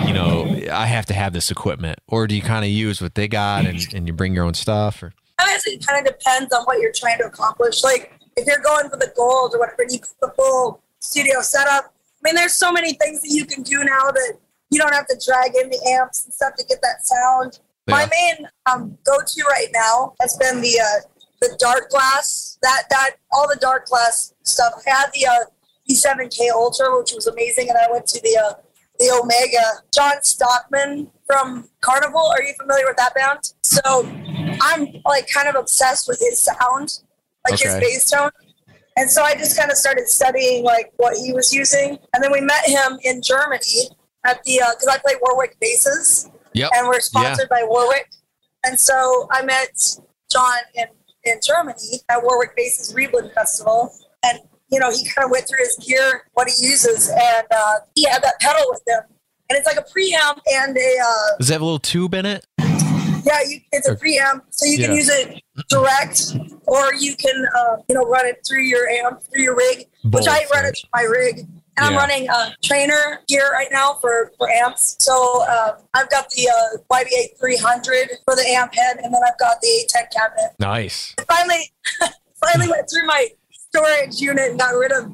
you 0.04 0.12
know, 0.12 0.60
I 0.72 0.86
have 0.86 1.06
to 1.06 1.14
have 1.14 1.32
this 1.32 1.50
equipment, 1.50 2.00
or 2.08 2.26
do 2.26 2.34
you 2.34 2.42
kind 2.42 2.64
of 2.64 2.70
use 2.70 3.00
what 3.00 3.14
they 3.14 3.28
got 3.28 3.66
and, 3.66 3.78
and 3.94 4.06
you 4.06 4.12
bring 4.12 4.34
your 4.34 4.44
own 4.44 4.54
stuff? 4.54 5.02
Or 5.02 5.12
I 5.38 5.46
guess 5.46 5.66
it 5.66 5.86
kind 5.86 6.04
of 6.04 6.12
depends 6.12 6.52
on 6.52 6.64
what 6.64 6.80
you're 6.80 6.92
trying 6.92 7.18
to 7.18 7.26
accomplish. 7.26 7.84
Like 7.84 8.17
if 8.38 8.46
you're 8.46 8.62
going 8.62 8.88
for 8.88 8.96
the 8.96 9.12
gold 9.16 9.54
or 9.54 9.60
whatever, 9.60 9.82
and 9.82 9.92
you 9.92 9.98
put 9.98 10.20
the 10.20 10.32
full 10.36 10.82
studio 11.00 11.40
setup. 11.40 11.84
I 11.86 12.20
mean, 12.22 12.34
there's 12.34 12.56
so 12.56 12.72
many 12.72 12.94
things 12.94 13.22
that 13.22 13.30
you 13.30 13.44
can 13.44 13.62
do 13.62 13.84
now 13.84 14.10
that 14.10 14.34
you 14.70 14.78
don't 14.78 14.94
have 14.94 15.06
to 15.08 15.20
drag 15.24 15.54
in 15.56 15.70
the 15.70 15.80
amps 15.98 16.24
and 16.24 16.34
stuff 16.34 16.54
to 16.56 16.64
get 16.64 16.80
that 16.82 17.04
sound. 17.04 17.60
My 17.86 18.06
main 18.10 18.48
um, 18.70 18.98
go-to 19.04 19.42
right 19.50 19.68
now 19.72 20.14
has 20.20 20.36
been 20.36 20.60
the 20.60 20.78
uh, 20.78 21.08
the 21.40 21.56
Darkglass. 21.62 22.58
That 22.60 22.82
that 22.90 23.12
all 23.32 23.48
the 23.48 23.58
Darkglass 23.58 24.34
stuff. 24.42 24.74
I 24.86 24.90
had 24.90 25.10
the 25.14 25.26
uh, 25.26 25.44
B7K 25.90 26.50
Ultra, 26.52 26.98
which 26.98 27.12
was 27.14 27.26
amazing, 27.26 27.70
and 27.70 27.78
I 27.78 27.90
went 27.90 28.06
to 28.08 28.20
the 28.20 28.38
uh, 28.38 28.54
the 28.98 29.18
Omega. 29.22 29.82
Jon 29.94 30.22
Stockman 30.22 31.10
from 31.26 31.68
Karnivool. 31.80 32.28
Are 32.28 32.42
you 32.42 32.52
familiar 32.60 32.86
with 32.86 32.96
that 32.98 33.14
band? 33.14 33.52
So 33.62 34.06
I'm 34.60 34.88
like 35.06 35.28
kind 35.30 35.48
of 35.48 35.54
obsessed 35.54 36.08
with 36.08 36.18
his 36.20 36.44
sound, 36.44 37.00
like 37.50 37.60
his 37.60 37.74
bass 37.74 38.10
tone. 38.10 38.30
And 38.96 39.10
so 39.10 39.22
I 39.22 39.34
just 39.34 39.56
kind 39.56 39.70
of 39.70 39.76
started 39.76 40.08
studying 40.08 40.64
like 40.64 40.92
what 40.96 41.16
he 41.16 41.32
was 41.32 41.52
using, 41.52 41.98
and 42.12 42.24
then 42.24 42.32
we 42.32 42.40
met 42.40 42.64
him 42.66 42.98
in 43.04 43.22
Germany 43.22 43.90
at 44.26 44.42
the 44.44 44.54
because 44.56 44.88
I 44.88 44.98
play 44.98 45.14
Warwick 45.22 45.56
basses, 45.60 46.28
yep, 46.52 46.70
and 46.74 46.88
we're 46.88 47.00
sponsored 47.00 47.48
by 47.48 47.62
Warwick. 47.64 48.08
And 48.64 48.78
so 48.78 49.28
I 49.30 49.44
met 49.44 49.70
Jon 50.32 50.58
in 50.74 50.86
in 51.24 51.38
Germany 51.46 52.00
at 52.08 52.22
Warwick 52.22 52.56
Basses 52.56 52.92
Reblin 52.94 53.32
Festival, 53.34 53.92
and 54.24 54.40
you 54.70 54.80
know 54.80 54.90
he 54.90 55.08
kind 55.08 55.24
of 55.24 55.30
went 55.30 55.48
through 55.48 55.58
his 55.58 55.76
gear, 55.76 56.24
what 56.34 56.48
he 56.48 56.66
uses, 56.66 57.08
and 57.08 57.46
uh, 57.50 57.74
he 57.94 58.04
had 58.04 58.22
that 58.22 58.34
pedal 58.40 58.64
with 58.68 58.82
him, 58.86 59.00
and 59.48 59.56
it's 59.56 59.66
like 59.66 59.76
a 59.76 59.82
preamp 59.82 60.40
and 60.52 60.76
a 60.76 60.96
uh, 61.00 61.36
does 61.38 61.50
it 61.50 61.52
have 61.52 61.62
a 61.62 61.64
little 61.64 61.78
tube 61.78 62.14
in 62.14 62.26
it? 62.26 62.44
Yeah, 63.28 63.40
you, 63.46 63.60
it's 63.72 63.86
a 63.88 63.94
preamp, 63.94 64.40
so 64.50 64.64
you 64.66 64.78
can 64.78 64.90
Yeah. 64.92 64.96
use 64.96 65.08
it 65.10 65.42
direct, 65.68 66.34
or 66.66 66.94
you 66.94 67.14
can 67.16 67.46
uh, 67.58 67.76
you 67.88 67.94
know 67.94 68.02
run 68.02 68.24
it 68.26 68.36
through 68.46 68.62
your 68.62 68.88
amp 68.88 69.22
through 69.30 69.42
your 69.42 69.54
rig, 69.56 69.86
which 70.04 70.26
I 70.26 70.40
Both, 70.44 70.50
run 70.54 70.64
it 70.64 70.78
through 70.80 70.90
my 70.94 71.02
rig. 71.02 71.38
And 71.76 71.86
I'm 71.86 71.92
Yeah. 71.92 71.98
running 71.98 72.28
uh, 72.30 72.50
Traynor 72.64 73.20
gear 73.28 73.50
right 73.52 73.68
now 73.70 73.94
for, 74.00 74.32
for 74.38 74.48
amps. 74.50 74.96
So 74.98 75.44
uh, 75.46 75.78
I've 75.94 76.10
got 76.10 76.28
the 76.30 76.48
uh, 76.48 76.78
YBA 76.92 77.38
300 77.38 78.08
for 78.24 78.34
the 78.34 78.44
amp 78.48 78.74
head, 78.74 78.96
and 79.02 79.12
then 79.14 79.20
I've 79.26 79.38
got 79.38 79.60
the 79.60 79.68
A10 79.68 80.10
cabinet. 80.10 80.50
Nice. 80.58 81.14
I 81.18 81.24
finally, 81.24 81.72
finally 82.44 82.68
went 82.70 82.88
through 82.90 83.06
my 83.06 83.28
storage 83.52 84.20
unit 84.20 84.50
and 84.50 84.58
got 84.58 84.70
rid 84.74 84.90
of 84.90 85.12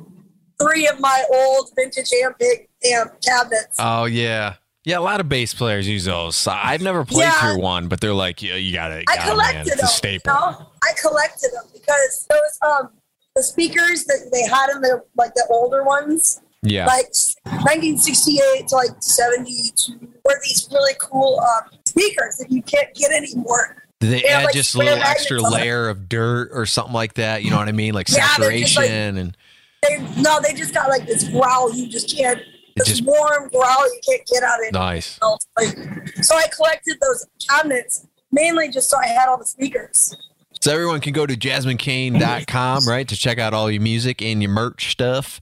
three 0.62 0.86
of 0.86 1.00
my 1.00 1.24
old 1.34 1.70
vintage 1.76 2.10
amp 2.22 2.38
big 2.38 2.68
amp 2.92 3.20
cabinets. 3.20 3.76
Oh 3.78 4.04
yeah, 4.04 4.54
yeah. 4.84 4.98
A 4.98 5.00
lot 5.00 5.20
of 5.20 5.28
bass 5.28 5.52
players 5.54 5.88
use 5.88 6.04
those. 6.04 6.46
I've 6.46 6.82
never 6.82 7.04
played 7.04 7.24
Yeah. 7.26 7.40
through 7.40 7.60
one, 7.62 7.88
but 7.88 8.00
they're 8.00 8.14
like, 8.14 8.42
yeah, 8.42 8.54
you 8.56 8.72
got 8.74 8.92
it. 8.92 9.04
I 9.08 9.16
collected 9.28 9.66
It's 9.66 9.74
a 9.74 9.76
them. 9.78 9.86
staple. 9.86 10.32
You 10.32 10.40
know? 10.40 10.66
I 10.82 10.92
collected 11.00 11.50
them 11.52 11.64
because 11.72 12.26
those 12.30 12.58
um 12.70 12.90
the 13.34 13.42
speakers 13.42 14.04
that 14.04 14.28
they 14.32 14.42
had 14.42 14.70
in 14.70 14.80
the 14.82 15.02
like 15.16 15.34
the 15.34 15.44
older 15.50 15.82
ones, 15.82 16.40
Yeah. 16.62 16.86
like 16.86 17.06
1968 17.44 18.68
to 18.68 18.76
like 18.76 18.90
72, 19.00 19.92
were 20.24 20.40
these 20.44 20.68
really 20.72 20.92
cool 21.00 21.40
um, 21.40 21.70
speakers 21.86 22.36
that 22.36 22.50
you 22.50 22.62
can't 22.62 22.94
get 22.94 23.10
anymore. 23.12 23.82
Did 24.00 24.10
they 24.10 24.20
they 24.22 24.28
add 24.28 24.44
like, 24.44 24.54
just 24.54 24.74
a 24.74 24.78
little 24.78 25.02
extra 25.02 25.36
magnets 25.38 25.54
on 25.54 25.60
it. 25.60 25.64
layer 25.64 25.88
of 25.88 26.08
dirt 26.08 26.50
or 26.52 26.66
something 26.66 26.92
like 26.94 27.14
that? 27.14 27.42
You 27.42 27.50
know 27.50 27.56
what 27.58 27.68
I 27.68 27.72
mean? 27.72 27.94
Like 27.94 28.08
Yeah, 28.08 28.18
just, 28.18 28.38
like- 28.38 28.66
saturation 28.68 29.16
and 29.18 29.36
They 29.82 29.98
no, 30.20 30.40
they 30.40 30.52
just 30.54 30.72
got 30.74 30.88
like 30.88 31.06
this 31.06 31.24
growl 31.28 31.74
you 31.74 31.88
just 31.88 32.14
can't. 32.14 32.40
This 32.76 32.88
just- 32.88 33.04
warm 33.04 33.48
growl 33.50 33.86
you 33.94 34.00
can't 34.06 34.26
get 34.26 34.42
out 34.42 34.58
of 34.60 34.66
it. 34.66 34.72
nice. 34.72 35.18
Like, 35.56 35.76
so 36.24 36.34
I 36.36 36.46
collected 36.54 36.96
those 37.00 37.26
cabinets 37.48 38.06
mainly 38.32 38.68
just 38.70 38.90
so 38.90 38.98
I 38.98 39.06
had 39.06 39.28
all 39.28 39.38
the 39.38 39.44
speakers. 39.46 40.16
So 40.60 40.72
everyone 40.72 41.00
can 41.00 41.12
go 41.12 41.26
to 41.26 41.36
jasminecain.com, 41.36 42.88
right, 42.88 43.06
to 43.08 43.16
check 43.16 43.38
out 43.38 43.54
all 43.54 43.70
your 43.70 43.82
music 43.82 44.22
and 44.22 44.42
your 44.42 44.50
merch 44.50 44.90
stuff. 44.92 45.40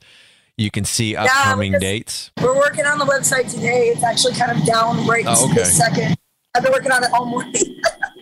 You 0.59 0.71
can 0.71 0.85
see 0.85 1.17
upcoming 1.17 1.73
just- 1.73 1.81
dates. 1.81 2.31
We're 2.43 2.57
working 2.57 2.85
on 2.87 2.99
the 2.99 3.07
website 3.07 3.51
today. 3.53 3.89
It's 3.89 4.03
actually 4.05 4.35
kind 4.35 4.53
of 4.57 4.65
down 4.67 5.07
right 5.07 5.25
Oh, 5.27 5.47
okay. 5.47 5.55
this 5.55 5.77
second. 5.77 6.17
I've 6.55 6.63
been 6.63 6.73
working 6.73 6.93
on 6.93 7.03
it 7.05 7.11
all 7.13 7.25
morning. 7.27 7.55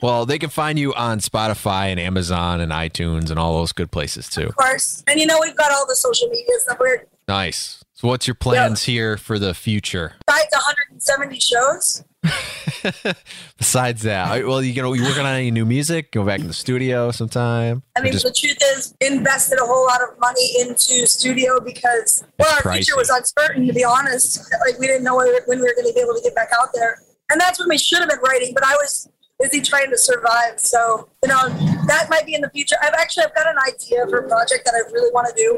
Well, 0.02 0.24
they 0.24 0.38
can 0.38 0.48
find 0.48 0.78
you 0.78 0.94
on 0.94 1.18
Spotify 1.20 1.88
and 1.88 2.00
Amazon 2.00 2.62
and 2.62 2.72
iTunes 2.72 3.28
and 3.28 3.38
all 3.38 3.58
those 3.58 3.72
good 3.72 3.90
places 3.90 4.30
too. 4.30 4.46
of 4.46 4.56
course. 4.56 5.04
And 5.06 5.20
you 5.20 5.26
know, 5.26 5.36
we've 5.42 5.54
got 5.56 5.70
all 5.72 5.86
the 5.86 5.94
social 5.94 6.26
media 6.28 6.54
stuff. 6.60 6.78
We're 6.80 7.04
Nice. 7.28 7.79
So 8.00 8.08
what's 8.08 8.26
your 8.26 8.34
plans 8.34 8.84
here 8.84 9.18
for 9.18 9.38
the 9.38 9.52
future? 9.52 10.14
besides 10.26 10.48
170 10.52 11.38
shows. 11.38 12.02
Besides 13.58 14.02
that, 14.02 14.46
well, 14.46 14.62
you 14.62 14.80
know, 14.80 14.94
you 14.94 15.02
working 15.02 15.26
on 15.26 15.34
any 15.34 15.50
new 15.50 15.66
music? 15.66 16.10
Go 16.10 16.24
back 16.24 16.40
in 16.40 16.46
the 16.46 16.54
studio 16.54 17.10
sometime. 17.10 17.82
I 17.98 18.00
mean, 18.00 18.12
just- 18.14 18.24
the 18.24 18.32
truth 18.32 18.56
is, 18.74 18.94
invested 19.02 19.58
a 19.58 19.66
whole 19.66 19.86
lot 19.86 20.00
of 20.02 20.18
money 20.18 20.60
into 20.60 21.06
studio 21.06 21.60
because 21.60 22.24
well, 22.38 22.50
our 22.64 22.72
future 22.72 22.96
was 22.96 23.10
uncertain. 23.10 23.66
To 23.66 23.72
be 23.74 23.84
honest, 23.84 24.50
like 24.66 24.78
we 24.78 24.86
didn't 24.86 25.04
know 25.04 25.16
when 25.16 25.26
we 25.26 25.56
were 25.56 25.74
going 25.74 25.86
to 25.86 25.92
be 25.94 26.00
able 26.00 26.14
to 26.14 26.22
get 26.22 26.34
back 26.34 26.48
out 26.58 26.68
there, 26.72 27.02
and 27.30 27.38
that's 27.38 27.58
when 27.58 27.68
we 27.68 27.76
should 27.76 27.98
have 27.98 28.08
been 28.08 28.20
writing. 28.20 28.54
But 28.54 28.64
I 28.64 28.76
was 28.76 29.10
busy 29.40 29.60
trying 29.60 29.90
to 29.90 29.98
survive, 29.98 30.60
so 30.60 31.08
you 31.22 31.28
know 31.28 31.48
that 31.86 32.08
might 32.10 32.26
be 32.26 32.34
in 32.34 32.40
the 32.40 32.50
future. 32.50 32.76
I've 32.82 32.94
actually 32.94 33.24
I've 33.24 33.34
got 33.34 33.46
an 33.46 33.56
idea 33.66 34.06
for 34.06 34.18
a 34.18 34.28
project 34.28 34.64
that 34.66 34.74
I 34.74 34.90
really 34.92 35.10
want 35.12 35.28
to 35.28 35.34
do, 35.34 35.56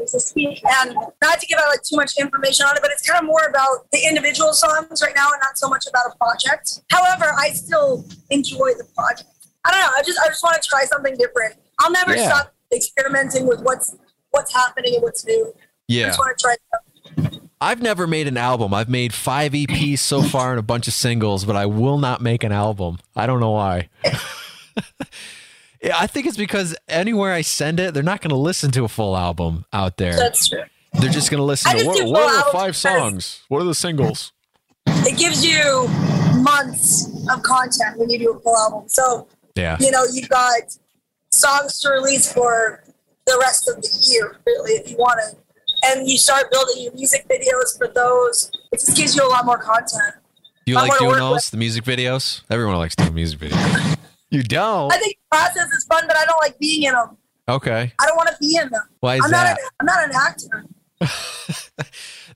and 0.81 0.95
not 1.21 1.39
to 1.39 1.45
give 1.47 1.59
out 1.59 1.67
like 1.69 1.83
too 1.83 1.95
much 1.97 2.17
information 2.17 2.65
on 2.65 2.75
it, 2.75 2.81
but 2.81 2.91
it's 2.91 3.07
kind 3.07 3.19
of 3.19 3.25
more 3.27 3.45
about 3.49 3.89
the 3.91 3.99
individual 4.07 4.53
songs 4.53 5.01
right 5.01 5.15
now, 5.15 5.29
and 5.31 5.39
not 5.43 5.57
so 5.57 5.67
much 5.69 5.85
about 5.87 6.05
a 6.13 6.17
project. 6.17 6.81
However, 6.89 7.25
I 7.37 7.49
still 7.49 8.05
enjoy 8.29 8.73
the 8.77 8.85
project. 8.95 9.29
I 9.65 9.71
don't 9.71 9.79
know. 9.81 9.91
I 9.97 10.01
just 10.03 10.19
I 10.19 10.27
just 10.27 10.43
want 10.43 10.61
to 10.61 10.67
try 10.67 10.85
something 10.85 11.15
different. 11.17 11.55
I'll 11.79 11.91
never 11.91 12.15
Yeah. 12.15 12.27
stop 12.27 12.53
experimenting 12.73 13.47
with 13.47 13.61
what's 13.61 13.95
what's 14.31 14.53
happening 14.53 14.95
and 14.95 15.03
what's 15.03 15.25
new. 15.25 15.53
Yeah. 15.87 16.05
I 16.05 16.07
just 16.07 16.19
want 16.19 16.37
to 16.37 16.41
try. 16.41 16.55
Stuff. 16.67 16.81
I've 17.63 17.81
never 17.81 18.05
made 18.07 18.27
an 18.27 18.35
album. 18.35 18.73
I've 18.73 18.89
made 18.89 19.13
five 19.13 19.53
EPs 19.53 19.99
so 19.99 20.21
far 20.33 20.51
and 20.51 20.59
a 20.59 20.63
bunch 20.63 20.87
of 20.89 20.93
singles, 20.93 21.45
but 21.45 21.55
I 21.55 21.65
will 21.65 21.97
not 21.97 22.21
make 22.21 22.43
an 22.43 22.51
album. 22.51 22.99
I 23.15 23.25
don't 23.25 23.39
know 23.39 23.51
why. 23.51 23.87
yeah, 25.81 25.93
I 25.97 26.07
think 26.07 26.27
it's 26.27 26.35
because 26.37 26.75
anywhere 26.89 27.31
I 27.31 27.41
send 27.41 27.79
it, 27.79 27.93
they're 27.93 28.03
not 28.03 28.21
going 28.21 28.31
to 28.31 28.35
listen 28.35 28.71
to 28.71 28.83
a 28.83 28.89
full 28.89 29.15
album 29.15 29.63
out 29.71 29.95
there. 29.97 30.13
That's 30.15 30.49
true. 30.49 30.63
They're 30.99 31.09
just 31.09 31.31
going 31.31 31.39
to 31.39 31.45
listen 31.45 31.71
I 31.71 31.79
to 31.79 31.83
just 31.85 32.03
what, 32.03 32.07
what 32.11 32.33
are 32.33 32.45
the 32.45 32.51
five 32.51 32.75
songs? 32.75 33.41
What 33.47 33.61
are 33.61 33.65
the 33.65 33.75
singles? 33.75 34.31
It 35.05 35.17
gives 35.17 35.45
you 35.45 35.87
months 36.41 37.07
of 37.29 37.41
content 37.43 37.97
when 37.97 38.09
you 38.09 38.19
do 38.19 38.31
a 38.33 38.39
full 38.39 38.55
album. 38.57 38.83
So, 38.87 39.27
Yeah. 39.55 39.77
you 39.79 39.91
know, 39.91 40.03
you've 40.11 40.27
got 40.29 40.77
songs 41.29 41.79
to 41.81 41.89
release 41.89 42.31
for 42.31 42.83
the 43.25 43.37
rest 43.41 43.69
of 43.69 43.81
the 43.81 43.89
year, 44.03 44.37
really, 44.45 44.73
if 44.73 44.91
you 44.91 44.97
want 44.97 45.19
to. 45.29 45.37
And 45.85 46.09
you 46.09 46.17
start 46.17 46.49
building 46.51 46.75
your 46.83 46.93
music 46.93 47.27
videos 47.29 47.77
for 47.77 47.87
those. 47.87 48.51
It 48.71 48.79
just 48.79 48.95
gives 48.95 49.15
you 49.15 49.25
a 49.25 49.29
lot 49.29 49.45
more 49.45 49.57
content. 49.57 50.15
Do 50.65 50.71
you 50.71 50.77
I 50.77 50.87
like 50.87 50.99
doing 50.99 51.17
those, 51.17 51.33
with- 51.35 51.51
the 51.51 51.57
music 51.57 51.83
videos? 51.83 52.41
Everyone 52.49 52.75
likes 52.77 52.95
doing 52.95 53.13
music 53.13 53.39
videos. 53.39 53.97
You 54.29 54.43
don't? 54.43 54.91
I 54.91 54.97
think 54.97 55.17
the 55.29 55.37
process 55.37 55.67
is 55.73 55.85
fun, 55.85 56.05
but 56.07 56.17
I 56.17 56.25
don't 56.25 56.39
like 56.41 56.57
being 56.57 56.83
in 56.83 56.93
them. 56.93 57.17
Okay. 57.47 57.91
I 57.99 58.05
don't 58.07 58.15
want 58.15 58.29
to 58.29 58.35
be 58.39 58.55
in 58.55 58.69
them. 58.69 58.81
Why 59.01 59.15
is 59.15 59.25
I'm 59.25 59.31
that? 59.31 59.43
not. 59.43 59.59
An, 59.59 59.65
I'm 59.81 59.85
not 59.85 60.09
an 60.09 60.15
actor. 60.15 60.65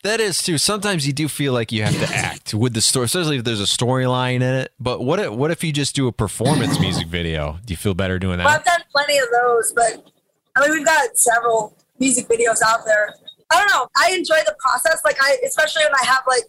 That 0.04 0.20
is 0.20 0.44
too. 0.44 0.58
Sometimes 0.58 1.08
you 1.08 1.14
do 1.14 1.28
feel 1.28 1.54
like 1.54 1.72
you 1.72 1.84
have 1.84 2.08
to 2.08 2.16
act 2.16 2.54
with 2.54 2.74
the 2.74 2.82
story, 2.82 3.06
especially 3.06 3.38
if 3.38 3.44
there's 3.44 3.60
a 3.60 3.64
storyline 3.64 4.36
in 4.36 4.44
it. 4.44 4.72
But 4.80 5.04
what 5.04 5.20
if, 5.20 5.32
what 5.32 5.52
if 5.52 5.64
you 5.64 5.72
just 5.74 5.96
do 5.96 6.08
a 6.08 6.12
performance 6.12 6.80
music 6.80 7.08
video? 7.08 7.60
Do 7.66 7.74
you 7.74 7.78
feel 7.78 7.94
better 7.94 8.20
doing 8.20 8.38
that? 8.38 8.46
Well. 8.46 8.56
I've 8.56 8.64
done 8.64 8.82
plenty 8.92 9.18
of 9.18 9.26
those, 9.32 9.74
but 9.76 10.12
I 10.56 10.62
mean, 10.62 10.72
we've 10.72 10.86
got 10.86 11.18
several 11.18 11.76
music 12.00 12.28
videos 12.28 12.62
out 12.66 12.86
there. 12.86 13.16
I 13.52 13.60
don't 13.60 13.70
know. 13.72 13.88
I 13.98 14.12
enjoy 14.12 14.38
the 14.46 14.56
process. 14.60 15.02
Like 15.06 15.18
I, 15.22 15.38
especially 15.46 15.84
when 15.86 15.94
I 16.02 16.06
have 16.06 16.24
like 16.28 16.44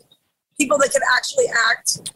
people 0.59 0.79
that 0.79 0.91
can 0.93 1.03
actually 1.17 1.47
act. 1.71 2.13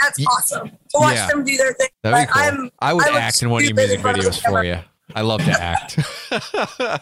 That's 0.00 0.18
Ye- 0.18 0.26
awesome 0.26 0.68
to 0.68 0.76
watch 0.94 1.14
yeah. 1.14 1.26
them 1.28 1.42
do 1.44 1.56
their 1.56 1.72
thing. 1.72 1.88
That'd 2.02 2.28
be 2.28 2.32
cool. 2.32 2.42
I'm, 2.42 2.70
I 2.80 2.92
would 2.92 3.08
I 3.08 3.18
act 3.18 3.42
in 3.42 3.48
one 3.48 3.62
of 3.62 3.66
your 3.68 3.74
music 3.74 3.96
in 3.96 4.02
front 4.02 4.18
of 4.18 4.24
the 4.24 4.30
videos 4.30 4.42
for 4.42 4.62
you. 4.62 4.78
I 5.14 5.22
love 5.22 5.42
to 5.44 5.52
act. 5.52 5.92
she 5.92 6.00
I 6.30 7.00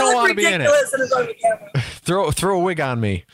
don't 0.00 0.14
want 0.14 0.30
to 0.30 0.34
be 0.34 0.46
in 0.46 0.60
it. 0.62 0.64
ridiculous 0.64 0.94
in 0.94 1.08
front 1.08 1.22
of 1.22 1.28
the 1.28 1.34
camera. 1.34 1.70
Throw 2.06 2.30
throw 2.30 2.60
a 2.60 2.62
wig 2.62 2.80
on 2.80 3.00
me. 3.00 3.24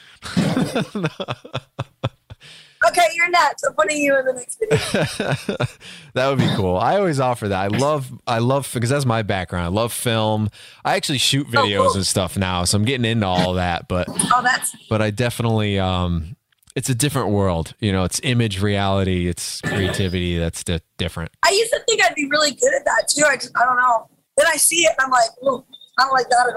Okay, 2.88 3.06
you're 3.14 3.30
next. 3.30 3.64
I'm 3.64 3.74
putting 3.74 3.98
you 3.98 4.18
in 4.18 4.24
the 4.26 4.32
next 4.32 4.58
video. 4.58 4.76
that 6.14 6.28
would 6.28 6.38
be 6.38 6.48
cool. 6.56 6.76
I 6.76 6.96
always 6.96 7.20
offer 7.20 7.48
that. 7.48 7.60
I 7.60 7.68
love 7.68 8.10
I 8.26 8.38
love 8.38 8.68
because 8.72 8.90
that's 8.90 9.04
my 9.06 9.22
background. 9.22 9.64
I 9.66 9.68
love 9.68 9.92
film. 9.92 10.48
I 10.84 10.96
actually 10.96 11.18
shoot 11.18 11.46
Oh, 11.48 11.58
videos 11.62 11.86
cool. 11.88 11.94
and 11.96 12.06
stuff 12.06 12.36
now, 12.36 12.64
so 12.64 12.76
I'm 12.78 12.84
getting 12.84 13.04
into 13.04 13.26
all 13.26 13.54
that. 13.54 13.88
But 13.88 14.08
Oh, 14.10 14.40
that's 14.42 14.74
but 14.88 15.00
I 15.00 15.10
definitely 15.10 15.78
um 15.78 16.36
it's 16.74 16.88
a 16.88 16.94
different 16.94 17.28
world. 17.28 17.74
You 17.80 17.92
know, 17.92 18.04
it's 18.04 18.20
image 18.24 18.60
reality, 18.62 19.28
it's 19.28 19.60
creativity 19.60 20.38
that's 20.38 20.64
di- 20.64 20.80
different. 20.98 21.30
I 21.44 21.50
used 21.50 21.70
to 21.72 21.80
think 21.86 22.02
I'd 22.02 22.14
be 22.14 22.26
really 22.30 22.52
good 22.52 22.74
at 22.74 22.84
that 22.84 23.08
too. 23.14 23.24
I 23.26 23.36
just, 23.36 23.52
I 23.56 23.64
don't 23.64 23.76
know. 23.76 24.08
Then 24.38 24.46
I 24.48 24.56
see 24.56 24.84
it 24.84 24.92
and 24.98 25.04
I'm 25.04 25.10
like, 25.10 25.30
Ooh, 25.44 25.64
I 25.98 26.04
don't 26.04 26.12
like 26.14 26.28
that 26.30 26.48
at 26.48 26.56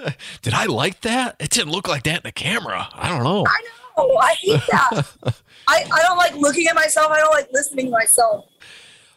all. 0.00 0.12
Did 0.42 0.54
I 0.54 0.64
like 0.64 1.02
that? 1.02 1.36
It 1.38 1.50
didn't 1.50 1.70
look 1.72 1.86
like 1.88 2.04
that 2.04 2.16
in 2.16 2.22
the 2.24 2.32
camera. 2.32 2.88
I 2.94 3.08
don't 3.10 3.22
know. 3.22 3.44
I 3.46 3.60
know. 3.62 3.68
Oh, 3.96 4.16
I 4.18 4.34
hate 4.34 4.60
that. 4.70 5.06
I, 5.68 5.84
I 5.92 6.02
don't 6.02 6.18
like 6.18 6.34
looking 6.36 6.66
at 6.68 6.74
myself. 6.74 7.10
I 7.10 7.18
don't 7.18 7.32
like 7.32 7.48
listening 7.52 7.86
to 7.86 7.92
myself. 7.92 8.44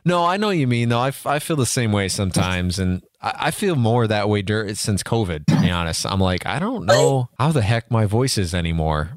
No, 0.05 0.25
I 0.25 0.38
know 0.38 0.48
what 0.48 0.57
you 0.57 0.67
mean 0.67 0.89
though. 0.89 1.00
I 1.00 1.12
feel 1.12 1.57
the 1.57 1.65
same 1.65 1.91
way 1.91 2.07
sometimes, 2.07 2.79
and 2.79 3.03
I, 3.21 3.33
I 3.39 3.51
feel 3.51 3.75
more 3.75 4.07
that 4.07 4.29
way 4.29 4.41
dur- 4.41 4.74
since 4.75 5.03
COVID. 5.03 5.45
To 5.48 5.62
be 5.62 5.69
honest, 5.69 6.05
I'm 6.05 6.19
like 6.19 6.45
I 6.45 6.57
don't 6.59 6.86
know 6.86 7.29
how 7.38 7.51
the 7.51 7.62
heck 7.62 7.91
my 7.91 8.05
voice 8.05 8.38
is 8.38 8.55
anymore. 8.55 9.12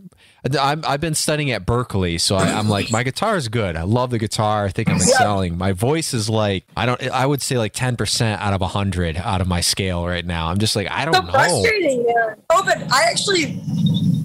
I'm, 0.61 0.83
I've 0.85 1.01
been 1.01 1.15
studying 1.15 1.53
at 1.53 1.65
Berklee, 1.65 2.21
so 2.21 2.35
I, 2.35 2.47
I'm 2.59 2.69
like 2.69 2.91
my 2.91 3.05
guitar 3.05 3.37
is 3.37 3.49
good. 3.49 3.77
I 3.77 3.83
love 3.85 4.11
the 4.11 4.19
guitar. 4.19 4.65
I 4.65 4.71
think 4.71 4.89
I'm 4.89 4.97
excelling. 4.97 5.57
My 5.57 5.71
voice 5.71 6.13
is 6.15 6.29
like 6.29 6.65
I 6.77 6.85
don't. 6.85 7.01
I 7.11 7.25
would 7.27 7.41
say 7.41 7.59
like 7.59 7.73
10 7.75 7.95
percent 7.97 8.43
out 8.43 8.53
of 8.53 8.61
100 8.61 9.17
out 9.19 9.41
of 9.41 9.47
my 9.47 9.61
scale 9.61 10.05
right 10.05 10.27
now. 10.27 10.49
I'm 10.49 10.59
just 10.59 10.75
like 10.75 10.91
I 10.91 11.05
don't 11.05 11.27
know. 11.27 11.33
frustrating, 11.33 12.05
man. 12.05 12.37
COVID. 12.51 12.91
I 12.91 13.05
actually, 13.05 13.63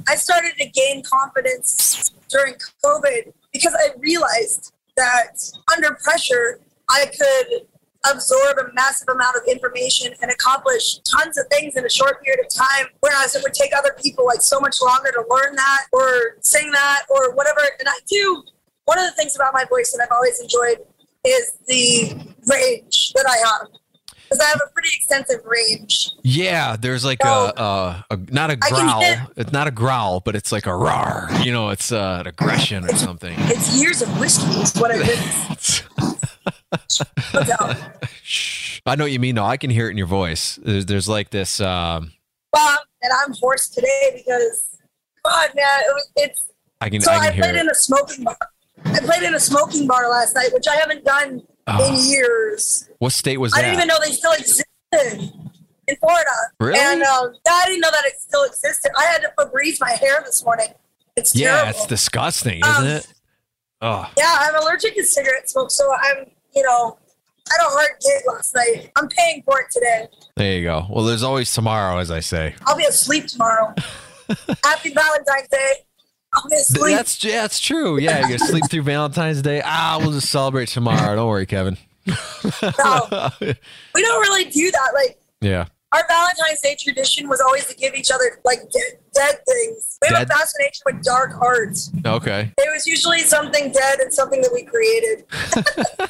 I 0.07 0.15
started 0.15 0.53
to 0.57 0.69
gain 0.69 1.03
confidence 1.03 2.11
during 2.29 2.55
COVID 2.83 3.33
because 3.51 3.75
I 3.75 3.89
realized 3.99 4.73
that 4.95 5.37
under 5.73 5.97
pressure, 6.03 6.59
I 6.89 7.05
could 7.05 7.67
absorb 8.11 8.57
a 8.59 8.73
massive 8.73 9.09
amount 9.09 9.35
of 9.35 9.43
information 9.47 10.13
and 10.21 10.31
accomplish 10.31 10.99
tons 10.99 11.37
of 11.37 11.45
things 11.47 11.75
in 11.75 11.85
a 11.85 11.89
short 11.89 12.23
period 12.23 12.39
of 12.45 12.53
time. 12.53 12.87
Whereas 13.01 13.35
it 13.35 13.43
would 13.43 13.53
take 13.53 13.71
other 13.75 13.95
people 14.01 14.25
like 14.25 14.41
so 14.41 14.59
much 14.59 14.77
longer 14.81 15.11
to 15.11 15.23
learn 15.29 15.55
that 15.55 15.85
or 15.91 16.37
sing 16.41 16.71
that 16.71 17.03
or 17.09 17.33
whatever. 17.35 17.61
And 17.79 17.87
I 17.87 17.97
do. 18.07 18.43
One 18.85 18.97
of 18.99 19.05
the 19.05 19.11
things 19.11 19.35
about 19.35 19.53
my 19.53 19.65
voice 19.65 19.91
that 19.91 20.01
I've 20.01 20.15
always 20.15 20.39
enjoyed 20.39 20.77
is 21.25 21.57
the 21.67 22.33
range 22.49 23.11
that 23.13 23.25
I 23.27 23.37
have. 23.47 23.67
Because 24.29 24.39
I 24.41 24.49
have 24.49 24.61
a 24.67 24.71
pretty 24.73 24.89
extensive 24.95 25.39
range. 25.45 26.09
Yeah, 26.23 26.75
there's 26.77 27.05
like 27.05 27.19
So- 27.23 27.53
a, 27.55 27.61
a, 27.61 28.05
a 28.11 28.17
not 28.29 28.49
a 28.49 28.53
I 28.61 28.69
growl. 28.69 29.01
It's 29.37 29.51
not 29.53 29.67
a 29.67 29.71
growl, 29.71 30.19
but 30.19 30.35
it's 30.35 30.51
like 30.51 30.65
a 30.65 30.75
roar. 30.75 31.27
You 31.43 31.51
know, 31.53 31.69
it's 31.69 31.91
uh, 31.91 32.17
an 32.21 32.27
aggression 32.27 32.83
or 32.85 32.95
something. 32.95 33.33
It's 33.37 33.79
years 33.81 34.01
of 34.01 34.19
whiskey 34.19 34.59
is 34.61 34.75
what 34.75 34.91
it 34.93 35.07
is. 35.07 35.83
Shh. 38.23 38.81
I 38.85 38.95
know 38.95 39.03
what 39.05 39.11
you 39.11 39.19
mean. 39.19 39.35
though. 39.35 39.43
I 39.45 39.57
can 39.57 39.69
hear 39.69 39.87
it 39.87 39.91
in 39.91 39.97
your 39.97 40.07
voice. 40.07 40.57
There's, 40.63 40.85
there's 40.85 41.09
like 41.09 41.29
this. 41.29 41.59
Um, 41.59 42.11
Well, 42.53 42.77
and 43.01 43.11
I'm 43.13 43.33
hoarse 43.33 43.69
today 43.69 44.13
because, 44.15 44.77
God, 45.23 45.49
man, 45.55 45.79
it 45.81 45.93
was, 45.93 46.09
it's. 46.15 46.45
I 46.81 46.89
can 46.89 47.01
So 47.01 47.11
I 47.11 47.15
I, 47.15 47.25
can 47.27 47.33
hear 47.33 47.43
played 47.43 47.55
it. 47.55 47.61
in 47.61 47.69
a 47.69 47.75
smoking 47.75 48.23
bar. 48.23 48.37
I 48.85 48.99
played 48.99 49.23
in 49.23 49.33
a 49.33 49.39
smoking 49.39 49.87
bar 49.87 50.09
last 50.09 50.35
night, 50.35 50.49
which 50.53 50.67
I 50.67 50.75
haven't 50.75 51.03
done 51.03 51.41
Oh. 51.67 51.93
in 51.93 52.09
years. 52.09 52.89
What 52.99 53.11
state 53.11 53.37
was 53.37 53.51
that? 53.51 53.59
I 53.59 53.61
didn't 53.61 53.75
even 53.75 53.87
know 53.87 53.97
they 54.03 54.11
still 54.11 54.31
existed 54.33 54.65
in 55.87 55.95
Florida. 55.97 56.29
Really? 56.59 56.79
And 56.79 57.01
um, 57.03 57.33
I 57.49 57.63
didn't 57.65 57.81
know 57.81 57.91
that 57.91 58.05
it 58.05 58.19
still 58.19 58.43
existed. 58.43 58.91
I 58.97 59.03
had 59.05 59.21
to 59.21 59.31
Febreze 59.37 59.77
my 59.81 59.91
hair 59.91 60.21
this 60.25 60.43
morning. 60.45 60.67
It's 61.15 61.35
yeah, 61.35 61.61
terrible. 61.63 61.69
it's 61.71 61.85
disgusting, 61.87 62.59
isn't 62.59 62.75
Um, 62.75 62.85
it? 62.87 63.13
Oh, 63.81 64.09
Yeah, 64.17 64.35
I'm 64.39 64.55
allergic 64.61 64.95
to 64.95 65.03
cigarette 65.03 65.49
smoke, 65.49 65.71
so 65.71 65.91
I'm, 65.93 66.25
you 66.55 66.63
know, 66.63 66.97
I 67.49 67.53
had 67.53 67.65
a 67.65 67.69
hard 67.69 67.89
gig 68.01 68.23
last 68.27 68.53
night. 68.55 68.91
I'm 68.95 69.07
paying 69.07 69.41
for 69.43 69.59
it 69.61 69.67
today. 69.71 70.07
there 70.35 70.53
you 70.57 70.63
go. 70.63 70.85
Well, 70.89 71.05
there's 71.05 71.23
always 71.23 71.51
tomorrow, 71.53 71.97
as 71.97 72.11
I 72.11 72.19
say. 72.19 72.55
I'll 72.65 72.77
be 72.77 72.83
asleep 72.85 73.27
tomorrow. 73.27 73.73
Happy 74.63 74.93
Valentine's 74.93 75.47
Day. 75.49 75.71
I'll 76.33 76.43
be 76.43 76.49
Th- 76.49 76.61
asleep. 76.61 76.95
That's 76.97 77.17
that's 77.21 77.59
true. 77.59 77.97
Yeah, 77.99 78.27
you 78.27 78.37
sleep 78.37 78.63
through 78.69 78.83
Valentine's 78.83 79.41
Day. 79.41 79.61
Ah, 79.63 79.97
we'll 80.01 80.11
just 80.11 80.29
celebrate 80.29 80.67
tomorrow. 80.69 81.15
Don't 81.15 81.27
worry, 81.27 81.45
Kevin. 81.45 81.77
No, 82.05 82.13
we 83.41 84.01
don't 84.01 84.21
really 84.21 84.45
do 84.45 84.69
that. 84.71 84.91
Like 84.93 85.19
yeah. 85.41 85.65
our 85.93 86.03
Valentine's 86.07 86.61
Day 86.61 86.75
tradition 86.79 87.27
was 87.27 87.41
always 87.41 87.65
to 87.67 87.75
give 87.75 87.95
each 87.95 88.11
other 88.11 88.39
like 88.45 88.59
dead, 88.71 88.99
dead 89.13 89.39
things. 89.47 89.97
We 90.01 90.07
have 90.09 90.27
Dead- 90.27 90.35
a 90.35 90.37
fascination 90.37 90.81
with 90.85 91.03
dark 91.03 91.31
art. 91.41 91.77
Okay. 92.05 92.51
It 92.57 92.71
was 92.73 92.85
usually 92.85 93.19
something 93.21 93.71
dead 93.71 93.99
and 93.99 94.13
something 94.13 94.41
that 94.41 94.51
we 94.53 94.63
created. 94.63 95.25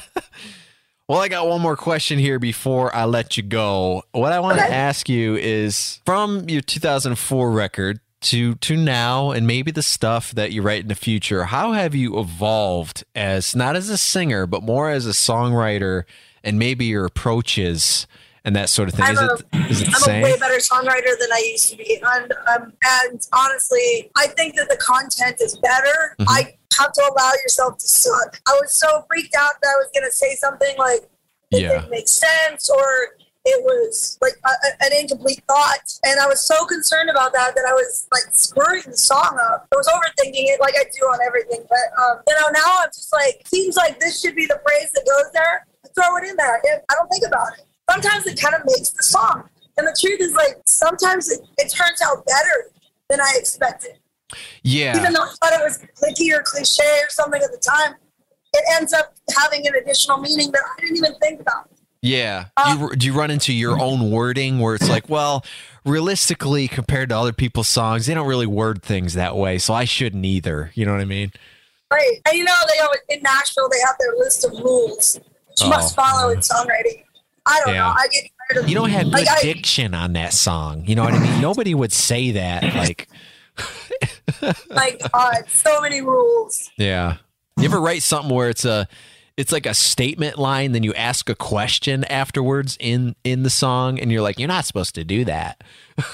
Well, 1.10 1.20
I 1.22 1.28
got 1.28 1.48
one 1.48 1.62
more 1.62 1.74
question 1.74 2.18
here 2.18 2.38
before 2.38 2.94
I 2.94 3.06
let 3.06 3.38
you 3.38 3.42
go. 3.42 4.02
What 4.12 4.30
I 4.34 4.40
want 4.40 4.58
to 4.58 4.64
Okay. 4.66 4.74
ask 4.74 5.08
you 5.08 5.36
is 5.36 6.00
from 6.04 6.50
your 6.50 6.60
2004 6.60 7.50
record 7.50 7.98
to 8.20 8.54
to 8.56 8.76
now 8.76 9.30
and 9.30 9.46
maybe 9.46 9.70
the 9.70 9.82
stuff 9.82 10.32
that 10.32 10.52
you 10.52 10.62
write 10.62 10.82
in 10.82 10.88
the 10.88 10.94
future, 10.94 11.44
how 11.44 11.72
have 11.72 11.94
you 11.94 12.18
evolved 12.18 13.04
as 13.14 13.54
not 13.54 13.76
as 13.76 13.88
a 13.88 13.98
singer, 13.98 14.46
but 14.46 14.62
more 14.62 14.90
as 14.90 15.06
a 15.06 15.10
songwriter 15.10 16.04
and 16.42 16.58
maybe 16.58 16.86
your 16.86 17.04
approaches 17.04 18.06
and 18.44 18.56
that 18.56 18.68
sort 18.68 18.88
of 18.88 18.94
thing? 18.94 19.04
I'm 19.04 19.14
Is 19.14 19.20
a- 19.20 19.34
it 19.52 19.70
is 19.70 19.82
it 19.82 19.88
I'm 19.88 19.94
same? 19.94 20.20
a 20.22 20.24
way 20.24 20.38
better 20.38 20.56
songwriter 20.58 21.18
than 21.18 21.32
I 21.32 21.48
used 21.52 21.70
to 21.70 21.76
be, 21.76 22.00
and 22.02 22.32
um, 22.56 22.72
and 22.84 23.26
honestly, 23.32 24.10
I 24.16 24.26
think 24.28 24.56
that 24.56 24.68
the 24.68 24.76
content 24.76 25.36
is 25.40 25.56
better. 25.58 26.16
Mhm. 26.20 26.26
I 26.28 26.54
have 26.78 26.92
to 26.92 27.02
allow 27.12 27.32
yourself 27.42 27.78
to 27.78 27.88
suck. 27.88 28.40
I 28.46 28.52
was 28.60 28.76
so 28.76 29.04
freaked 29.08 29.34
out 29.36 29.52
that 29.62 29.68
I 29.68 29.76
was 29.78 29.88
going 29.94 30.06
to 30.08 30.12
say 30.16 30.34
something 30.36 30.76
like 30.78 31.08
it 31.50 31.62
Yeah. 31.62 31.68
didn't 31.72 31.90
make 31.90 32.08
sense 32.08 32.68
or 32.70 32.84
it 33.48 33.64
was 33.64 34.18
like 34.20 34.34
a, 34.44 34.84
an 34.84 34.92
incomplete 34.98 35.42
thought, 35.48 35.86
and 36.04 36.20
I 36.20 36.26
was 36.26 36.46
so 36.46 36.66
concerned 36.66 37.10
about 37.10 37.32
that 37.32 37.54
that 37.54 37.64
I 37.68 37.72
was 37.72 38.06
like 38.12 38.32
screwing 38.32 38.82
the 38.86 38.96
song 38.96 39.38
up. 39.50 39.68
I 39.72 39.76
was 39.76 39.88
overthinking 39.88 40.52
it, 40.52 40.60
like 40.60 40.74
I 40.76 40.84
do 40.92 41.06
on 41.06 41.18
everything. 41.26 41.64
But 41.68 41.86
um, 42.00 42.20
you 42.26 42.34
know, 42.34 42.48
now 42.52 42.84
I'm 42.84 42.88
just 42.88 43.12
like, 43.12 43.42
seems 43.46 43.76
like 43.76 43.98
this 44.00 44.20
should 44.20 44.36
be 44.36 44.46
the 44.46 44.60
phrase 44.64 44.92
that 44.92 45.04
goes 45.06 45.32
there. 45.32 45.66
Throw 45.94 46.16
it 46.18 46.28
in 46.28 46.36
there. 46.36 46.60
I 46.90 46.94
don't 46.94 47.08
think 47.08 47.26
about 47.26 47.58
it 47.58 47.64
sometimes 47.90 48.26
it 48.26 48.40
kind 48.40 48.54
of 48.54 48.62
makes 48.64 48.90
the 48.90 49.02
song. 49.02 49.48
And 49.76 49.86
the 49.86 49.96
truth 50.00 50.20
is, 50.20 50.32
like, 50.32 50.56
sometimes 50.66 51.28
it, 51.30 51.40
it 51.56 51.72
turns 51.72 52.00
out 52.04 52.26
better 52.26 52.70
than 53.08 53.20
I 53.20 53.34
expected. 53.36 53.98
Yeah. 54.62 54.98
Even 54.98 55.12
though 55.12 55.22
I 55.22 55.34
thought 55.40 55.60
it 55.60 55.64
was 55.64 55.78
clicky 55.78 56.36
or 56.36 56.42
cliche 56.42 57.00
or 57.02 57.08
something 57.08 57.40
at 57.40 57.50
the 57.50 57.58
time, 57.58 57.94
it 58.52 58.64
ends 58.76 58.92
up 58.92 59.14
having 59.36 59.66
an 59.66 59.74
additional 59.76 60.18
meaning 60.18 60.50
that 60.52 60.62
I 60.76 60.80
didn't 60.80 60.96
even 60.96 61.14
think 61.20 61.40
about. 61.40 61.70
Yeah. 62.02 62.46
Do 62.64 62.70
you, 62.78 62.96
do 62.96 63.06
you 63.06 63.12
run 63.12 63.30
into 63.30 63.52
your 63.52 63.80
own 63.80 64.10
wording 64.10 64.60
where 64.60 64.74
it's 64.76 64.88
like, 64.88 65.08
well, 65.08 65.44
realistically, 65.84 66.68
compared 66.68 67.08
to 67.08 67.16
other 67.18 67.32
people's 67.32 67.66
songs, 67.68 68.06
they 68.06 68.14
don't 68.14 68.26
really 68.28 68.46
word 68.46 68.82
things 68.82 69.14
that 69.14 69.36
way, 69.36 69.58
so 69.58 69.74
I 69.74 69.84
shouldn't 69.84 70.24
either. 70.24 70.70
You 70.74 70.86
know 70.86 70.92
what 70.92 71.00
I 71.00 71.04
mean? 71.06 71.32
Right. 71.90 72.18
And 72.26 72.36
you 72.38 72.44
know, 72.44 72.54
they 72.72 72.78
always, 72.80 73.00
in 73.08 73.20
Nashville, 73.22 73.68
they 73.68 73.80
have 73.84 73.96
their 73.98 74.14
list 74.16 74.44
of 74.44 74.52
rules 74.52 75.18
which 75.48 75.60
you 75.62 75.66
Oh. 75.66 75.70
must 75.70 75.96
follow 75.96 76.30
in 76.30 76.38
songwriting. 76.38 77.02
I 77.46 77.60
don't 77.64 77.74
Yeah. 77.74 77.80
know. 77.80 77.94
I 77.96 78.06
get 78.12 78.24
tired 78.52 78.62
of 78.64 78.68
You 78.68 78.74
don't 78.76 78.90
have 78.90 79.04
good 79.04 79.12
like, 79.14 79.28
I- 79.28 79.42
diction 79.42 79.94
on 79.94 80.12
that 80.12 80.32
song. 80.34 80.84
You 80.86 80.94
know 80.94 81.02
what 81.02 81.14
I 81.14 81.18
mean? 81.18 81.40
Nobody 81.40 81.74
would 81.74 81.92
say 81.92 82.30
that. 82.32 82.62
Like, 82.74 83.08
like 84.70 85.00
God, 85.12 85.44
so 85.48 85.80
many 85.80 86.00
rules. 86.00 86.70
yeah. 86.76 87.16
You 87.56 87.64
ever 87.64 87.80
write 87.80 88.02
something 88.04 88.32
where 88.32 88.50
it's 88.50 88.64
a, 88.64 88.86
it's 89.38 89.52
like 89.52 89.64
a 89.66 89.72
statement 89.72 90.36
line, 90.38 90.72
then 90.72 90.82
you 90.82 90.92
ask 90.94 91.30
a 91.30 91.34
question 91.34 92.04
afterwards 92.04 92.76
in 92.80 93.14
in 93.24 93.44
the 93.44 93.50
song, 93.50 93.98
and 93.98 94.12
you're 94.12 94.20
like, 94.20 94.38
you're 94.38 94.48
not 94.48 94.66
supposed 94.66 94.94
to 94.96 95.04
do 95.04 95.24
that. 95.24 95.64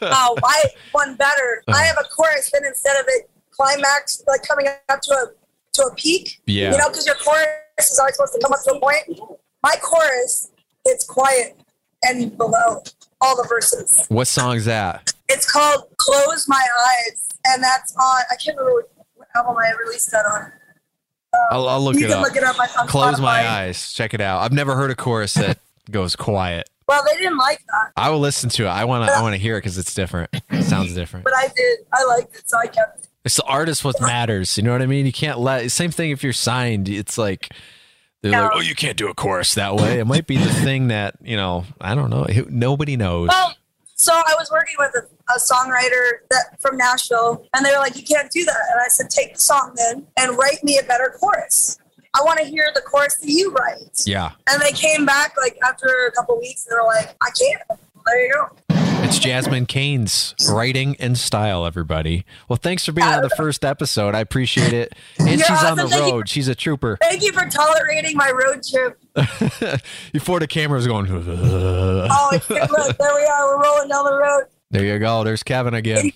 Oh, 0.00 0.34
I 0.42 0.64
one 0.92 1.14
better. 1.16 1.62
Uh-huh. 1.68 1.76
I 1.78 1.82
have 1.84 1.98
a 1.98 2.04
chorus, 2.08 2.50
then 2.50 2.64
instead 2.64 2.96
of 2.98 3.04
it 3.06 3.28
climax, 3.50 4.22
like 4.26 4.42
coming 4.42 4.66
up 4.88 5.00
to 5.02 5.12
a 5.14 5.26
to 5.74 5.82
a 5.82 5.94
peak, 5.94 6.40
Yeah. 6.46 6.72
you 6.72 6.78
know, 6.78 6.88
because 6.88 7.04
your 7.04 7.16
chorus 7.16 7.46
is 7.90 7.98
always 7.98 8.14
supposed 8.16 8.32
to 8.32 8.40
come 8.42 8.52
up 8.54 8.60
to 8.64 8.72
a 8.72 8.80
point. 8.80 9.20
My 9.62 9.74
chorus, 9.82 10.50
it's 10.86 11.04
quiet 11.04 11.58
and 12.02 12.34
below 12.38 12.82
all 13.20 13.36
the 13.36 13.46
verses. 13.46 14.06
What 14.08 14.26
song's 14.26 14.64
that? 14.64 15.12
It's 15.28 15.50
called 15.50 15.86
"Close 15.98 16.48
My 16.48 16.66
Eyes," 16.88 17.28
and 17.46 17.62
that's 17.62 17.94
on. 17.96 18.22
I 18.30 18.36
can't 18.36 18.56
remember 18.56 18.86
what 19.16 19.28
album 19.36 19.56
I 19.58 19.70
released 19.84 20.10
that 20.12 20.24
on. 20.24 20.50
I'll, 21.50 21.68
I'll 21.68 21.80
look 21.82 21.96
it 21.96 22.10
up. 22.10 22.22
look 22.22 22.36
it 22.36 22.42
up. 22.44 22.56
Close 22.88 23.20
my 23.20 23.46
eyes. 23.48 23.92
Check 23.92 24.14
it 24.14 24.20
out. 24.20 24.40
I've 24.42 24.52
never 24.52 24.74
heard 24.74 24.90
a 24.90 24.94
chorus 24.94 25.34
that 25.34 25.58
goes 25.90 26.16
quiet. 26.16 26.68
Well, 26.86 27.02
they 27.10 27.16
didn't 27.16 27.38
like 27.38 27.60
that, 27.66 27.92
I 27.96 28.10
will 28.10 28.20
listen 28.20 28.50
to 28.50 28.64
it. 28.64 28.68
I 28.68 28.84
want 28.84 29.08
to. 29.08 29.14
I 29.14 29.22
want 29.22 29.34
to 29.34 29.38
hear 29.40 29.56
it 29.56 29.60
because 29.60 29.78
it's 29.78 29.94
different. 29.94 30.28
It 30.50 30.64
sounds 30.64 30.94
different. 30.94 31.24
but 31.24 31.32
I 31.34 31.48
did. 31.48 31.78
I 31.92 32.04
liked 32.04 32.36
it, 32.36 32.42
so 32.48 32.58
I 32.58 32.66
kept. 32.66 33.00
it. 33.04 33.08
It's 33.24 33.36
the 33.36 33.42
artist 33.44 33.84
what 33.86 33.98
matters. 34.02 34.58
You 34.58 34.64
know 34.64 34.72
what 34.72 34.82
I 34.82 34.86
mean? 34.86 35.06
You 35.06 35.12
can't 35.12 35.38
let. 35.38 35.70
Same 35.72 35.90
thing 35.90 36.10
if 36.10 36.22
you're 36.22 36.34
signed. 36.34 36.90
It's 36.90 37.16
like 37.16 37.48
they're 38.20 38.32
Yeah. 38.32 38.42
like, 38.42 38.50
oh, 38.54 38.60
you 38.60 38.74
can't 38.74 38.98
do 38.98 39.08
a 39.08 39.14
chorus 39.14 39.54
that 39.54 39.76
way. 39.76 39.98
It 39.98 40.06
might 40.06 40.26
be 40.26 40.36
the 40.36 40.52
thing 40.52 40.88
that 40.88 41.14
you 41.22 41.36
know. 41.38 41.64
I 41.80 41.94
don't 41.94 42.10
know. 42.10 42.26
Nobody 42.50 42.98
knows. 42.98 43.28
Well, 43.28 43.54
so 44.04 44.12
I 44.12 44.34
was 44.38 44.50
working 44.52 44.76
with 44.78 44.94
a, 44.94 45.32
a 45.32 45.38
songwriter 45.38 46.18
that 46.30 46.60
from 46.60 46.76
Nashville, 46.76 47.46
and 47.54 47.64
they 47.64 47.70
were 47.70 47.78
like, 47.78 47.96
"You 47.96 48.02
can't 48.02 48.30
do 48.30 48.44
that." 48.44 48.60
And 48.72 48.80
I 48.80 48.88
said, 48.88 49.08
"Take 49.10 49.34
the 49.34 49.40
song 49.40 49.72
then 49.76 50.06
and 50.18 50.36
write 50.36 50.62
me 50.62 50.78
a 50.78 50.82
better 50.84 51.16
chorus. 51.18 51.78
I 52.16 52.22
want 52.22 52.38
to 52.38 52.44
hear 52.44 52.70
the 52.74 52.82
chorus 52.82 53.16
that 53.16 53.30
you 53.30 53.50
write." 53.52 54.02
Yeah, 54.06 54.32
And 54.46 54.60
they 54.60 54.72
came 54.72 55.06
back 55.06 55.34
like 55.40 55.56
after 55.66 55.86
a 56.06 56.12
couple 56.12 56.38
weeks, 56.38 56.66
and 56.66 56.72
they 56.72 56.80
were 56.80 56.86
like, 56.86 57.14
"I 57.22 57.30
can't." 57.30 57.80
There 58.06 58.26
you 58.26 58.34
go. 58.34 58.50
it's 59.02 59.18
Jasmine 59.18 59.64
Cain's 59.64 60.34
writing 60.50 60.94
and 60.98 61.16
style. 61.16 61.64
Everybody. 61.64 62.26
Well, 62.48 62.58
thanks 62.60 62.84
for 62.84 62.92
being 62.92 63.08
on 63.08 63.22
the 63.22 63.30
first 63.30 63.64
episode. 63.64 64.14
I 64.14 64.20
appreciate 64.20 64.74
it. 64.74 64.92
And 65.18 65.28
You're 65.28 65.38
she's 65.38 65.64
on 65.64 65.76
the 65.76 65.84
awesome. 65.84 65.88
Thank 65.88 66.06
you 66.08 66.12
road. 66.12 66.28
She's 66.28 66.48
a 66.48 66.54
trooper. 66.54 66.98
Thank 67.00 67.22
you 67.22 67.32
for 67.32 67.48
tolerating 67.48 68.14
my 68.16 68.30
road 68.30 68.62
trip. 68.62 68.98
Before 70.12 70.40
the 70.40 70.46
camera's 70.48 70.86
going. 70.86 71.08
Oh, 71.10 72.30
look, 72.32 72.46
there 72.48 73.14
we 73.14 73.24
are. 73.24 73.46
We're 73.46 73.62
rolling 73.62 73.88
down 73.88 74.04
the 74.04 74.16
road. 74.16 74.44
There 74.70 74.84
you 74.84 74.98
go. 74.98 75.22
There's 75.22 75.42
Kevin 75.42 75.74
again. 75.74 76.10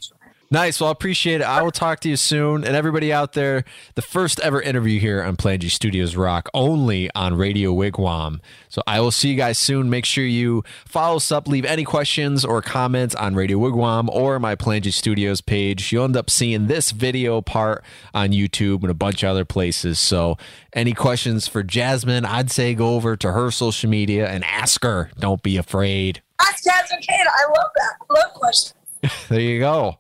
Nice. 0.51 0.81
Well, 0.81 0.89
I 0.89 0.93
appreciate 0.93 1.43
it. 1.43 1.45
I 1.45 1.61
will 1.61 1.71
talk 1.71 2.01
to 2.01 2.09
you 2.09 2.17
soon. 2.17 2.65
And 2.65 2.75
everybody 2.75 3.13
out 3.13 3.35
there, 3.35 3.65
the 3.97 4.03
first 4.03 4.41
ever 4.41 4.63
interview 4.63 4.99
here 4.99 5.23
on 5.23 5.37
Palangi 5.37 5.71
Studios 5.71 6.17
Rock, 6.17 6.49
only 6.55 7.11
on 7.15 7.35
Radio 7.35 7.75
Wigwam. 7.75 8.41
So 8.71 8.83
I 8.87 9.01
will 9.01 9.11
see 9.11 9.29
you 9.29 9.37
guys 9.37 9.59
soon. 9.59 9.91
Make 9.91 10.07
sure 10.07 10.25
you 10.25 10.65
follow 10.87 11.17
us 11.17 11.31
up, 11.31 11.49
leave 11.49 11.67
any 11.67 11.85
questions 11.85 12.47
or 12.47 12.63
comments 12.63 13.15
on 13.15 13.35
Radio 13.35 13.59
Wigwam 13.59 14.09
or 14.09 14.39
my 14.39 14.57
Palangi 14.57 14.91
Studios 14.91 15.43
page. 15.43 15.93
You'll 15.93 16.05
end 16.05 16.17
up 16.17 16.31
seeing 16.31 16.67
this 16.67 16.93
video 16.93 17.43
part 17.43 17.85
on 18.15 18.31
YouTube 18.31 18.81
and 18.81 18.91
a 18.91 18.95
bunch 18.95 19.23
of 19.23 19.29
other 19.29 19.45
places. 19.45 19.99
So 19.99 20.39
any 20.73 20.95
questions 20.95 21.47
for 21.47 21.63
Jasmine, 21.63 22.25
I'd 22.25 22.51
say 22.51 22.75
go 22.75 22.95
over 22.95 23.17
to 23.19 23.33
her 23.33 23.51
social 23.51 23.91
media 23.91 24.27
and 24.27 24.43
ask 24.45 24.83
her. 24.83 25.11
Don't 25.19 25.43
be 25.43 25.59
afraid. 25.59 26.23
That's 26.39 26.65
Jasmine 26.65 27.03
Cain. 27.03 27.27
I 27.27 27.45
love 27.49 27.71
that. 27.75 27.93
I 28.09 28.15
love 28.15 28.33
questions. 28.33 28.75
There 29.29 29.41
you 29.41 29.61
go. 29.61 29.99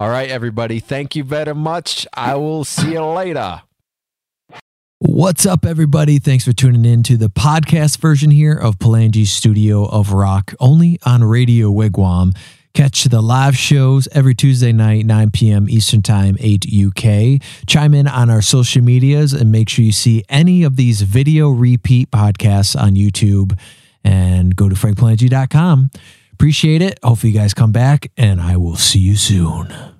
All 0.00 0.10
right, 0.10 0.30
everybody. 0.30 0.78
Thank 0.78 1.16
you 1.16 1.24
very 1.24 1.56
much. 1.56 2.06
I 2.14 2.36
will 2.36 2.64
see 2.64 2.92
you 2.92 3.04
later. 3.04 3.62
What's 5.00 5.44
up, 5.44 5.66
everybody? 5.66 6.20
Thanks 6.20 6.44
for 6.44 6.52
tuning 6.52 6.84
in 6.84 7.02
to 7.04 7.16
the 7.16 7.28
podcast 7.28 7.98
version 7.98 8.30
here 8.30 8.54
of 8.54 8.78
Palangi's 8.78 9.32
Studio 9.32 9.86
of 9.86 10.12
Rock, 10.12 10.54
only 10.60 11.00
on 11.04 11.24
Radio 11.24 11.72
Wigwam. 11.72 12.36
Catch 12.74 13.04
the 13.04 13.20
live 13.20 13.56
shows 13.56 14.06
every 14.12 14.36
Tuesday 14.36 14.70
night, 14.70 15.04
9 15.04 15.32
p.m. 15.32 15.68
Eastern 15.68 16.02
Time, 16.02 16.36
8 16.38 16.66
UK. 16.72 17.42
Chime 17.66 17.92
in 17.92 18.06
on 18.06 18.30
our 18.30 18.42
social 18.42 18.84
medias 18.84 19.32
and 19.32 19.50
make 19.50 19.68
sure 19.68 19.84
you 19.84 19.90
see 19.90 20.22
any 20.28 20.62
of 20.62 20.76
these 20.76 21.02
video 21.02 21.48
repeat 21.48 22.12
podcasts 22.12 22.80
on 22.80 22.92
YouTube 22.92 23.58
and 24.04 24.54
go 24.54 24.68
to 24.68 24.76
frankpalangi.com. 24.76 25.90
Appreciate 26.38 26.82
it. 26.82 27.00
Hopefully, 27.02 27.32
you 27.32 27.38
guys 27.40 27.52
come 27.52 27.72
back, 27.72 28.12
and 28.16 28.40
I 28.40 28.56
will 28.56 28.76
see 28.76 29.00
you 29.00 29.16
soon. 29.16 29.97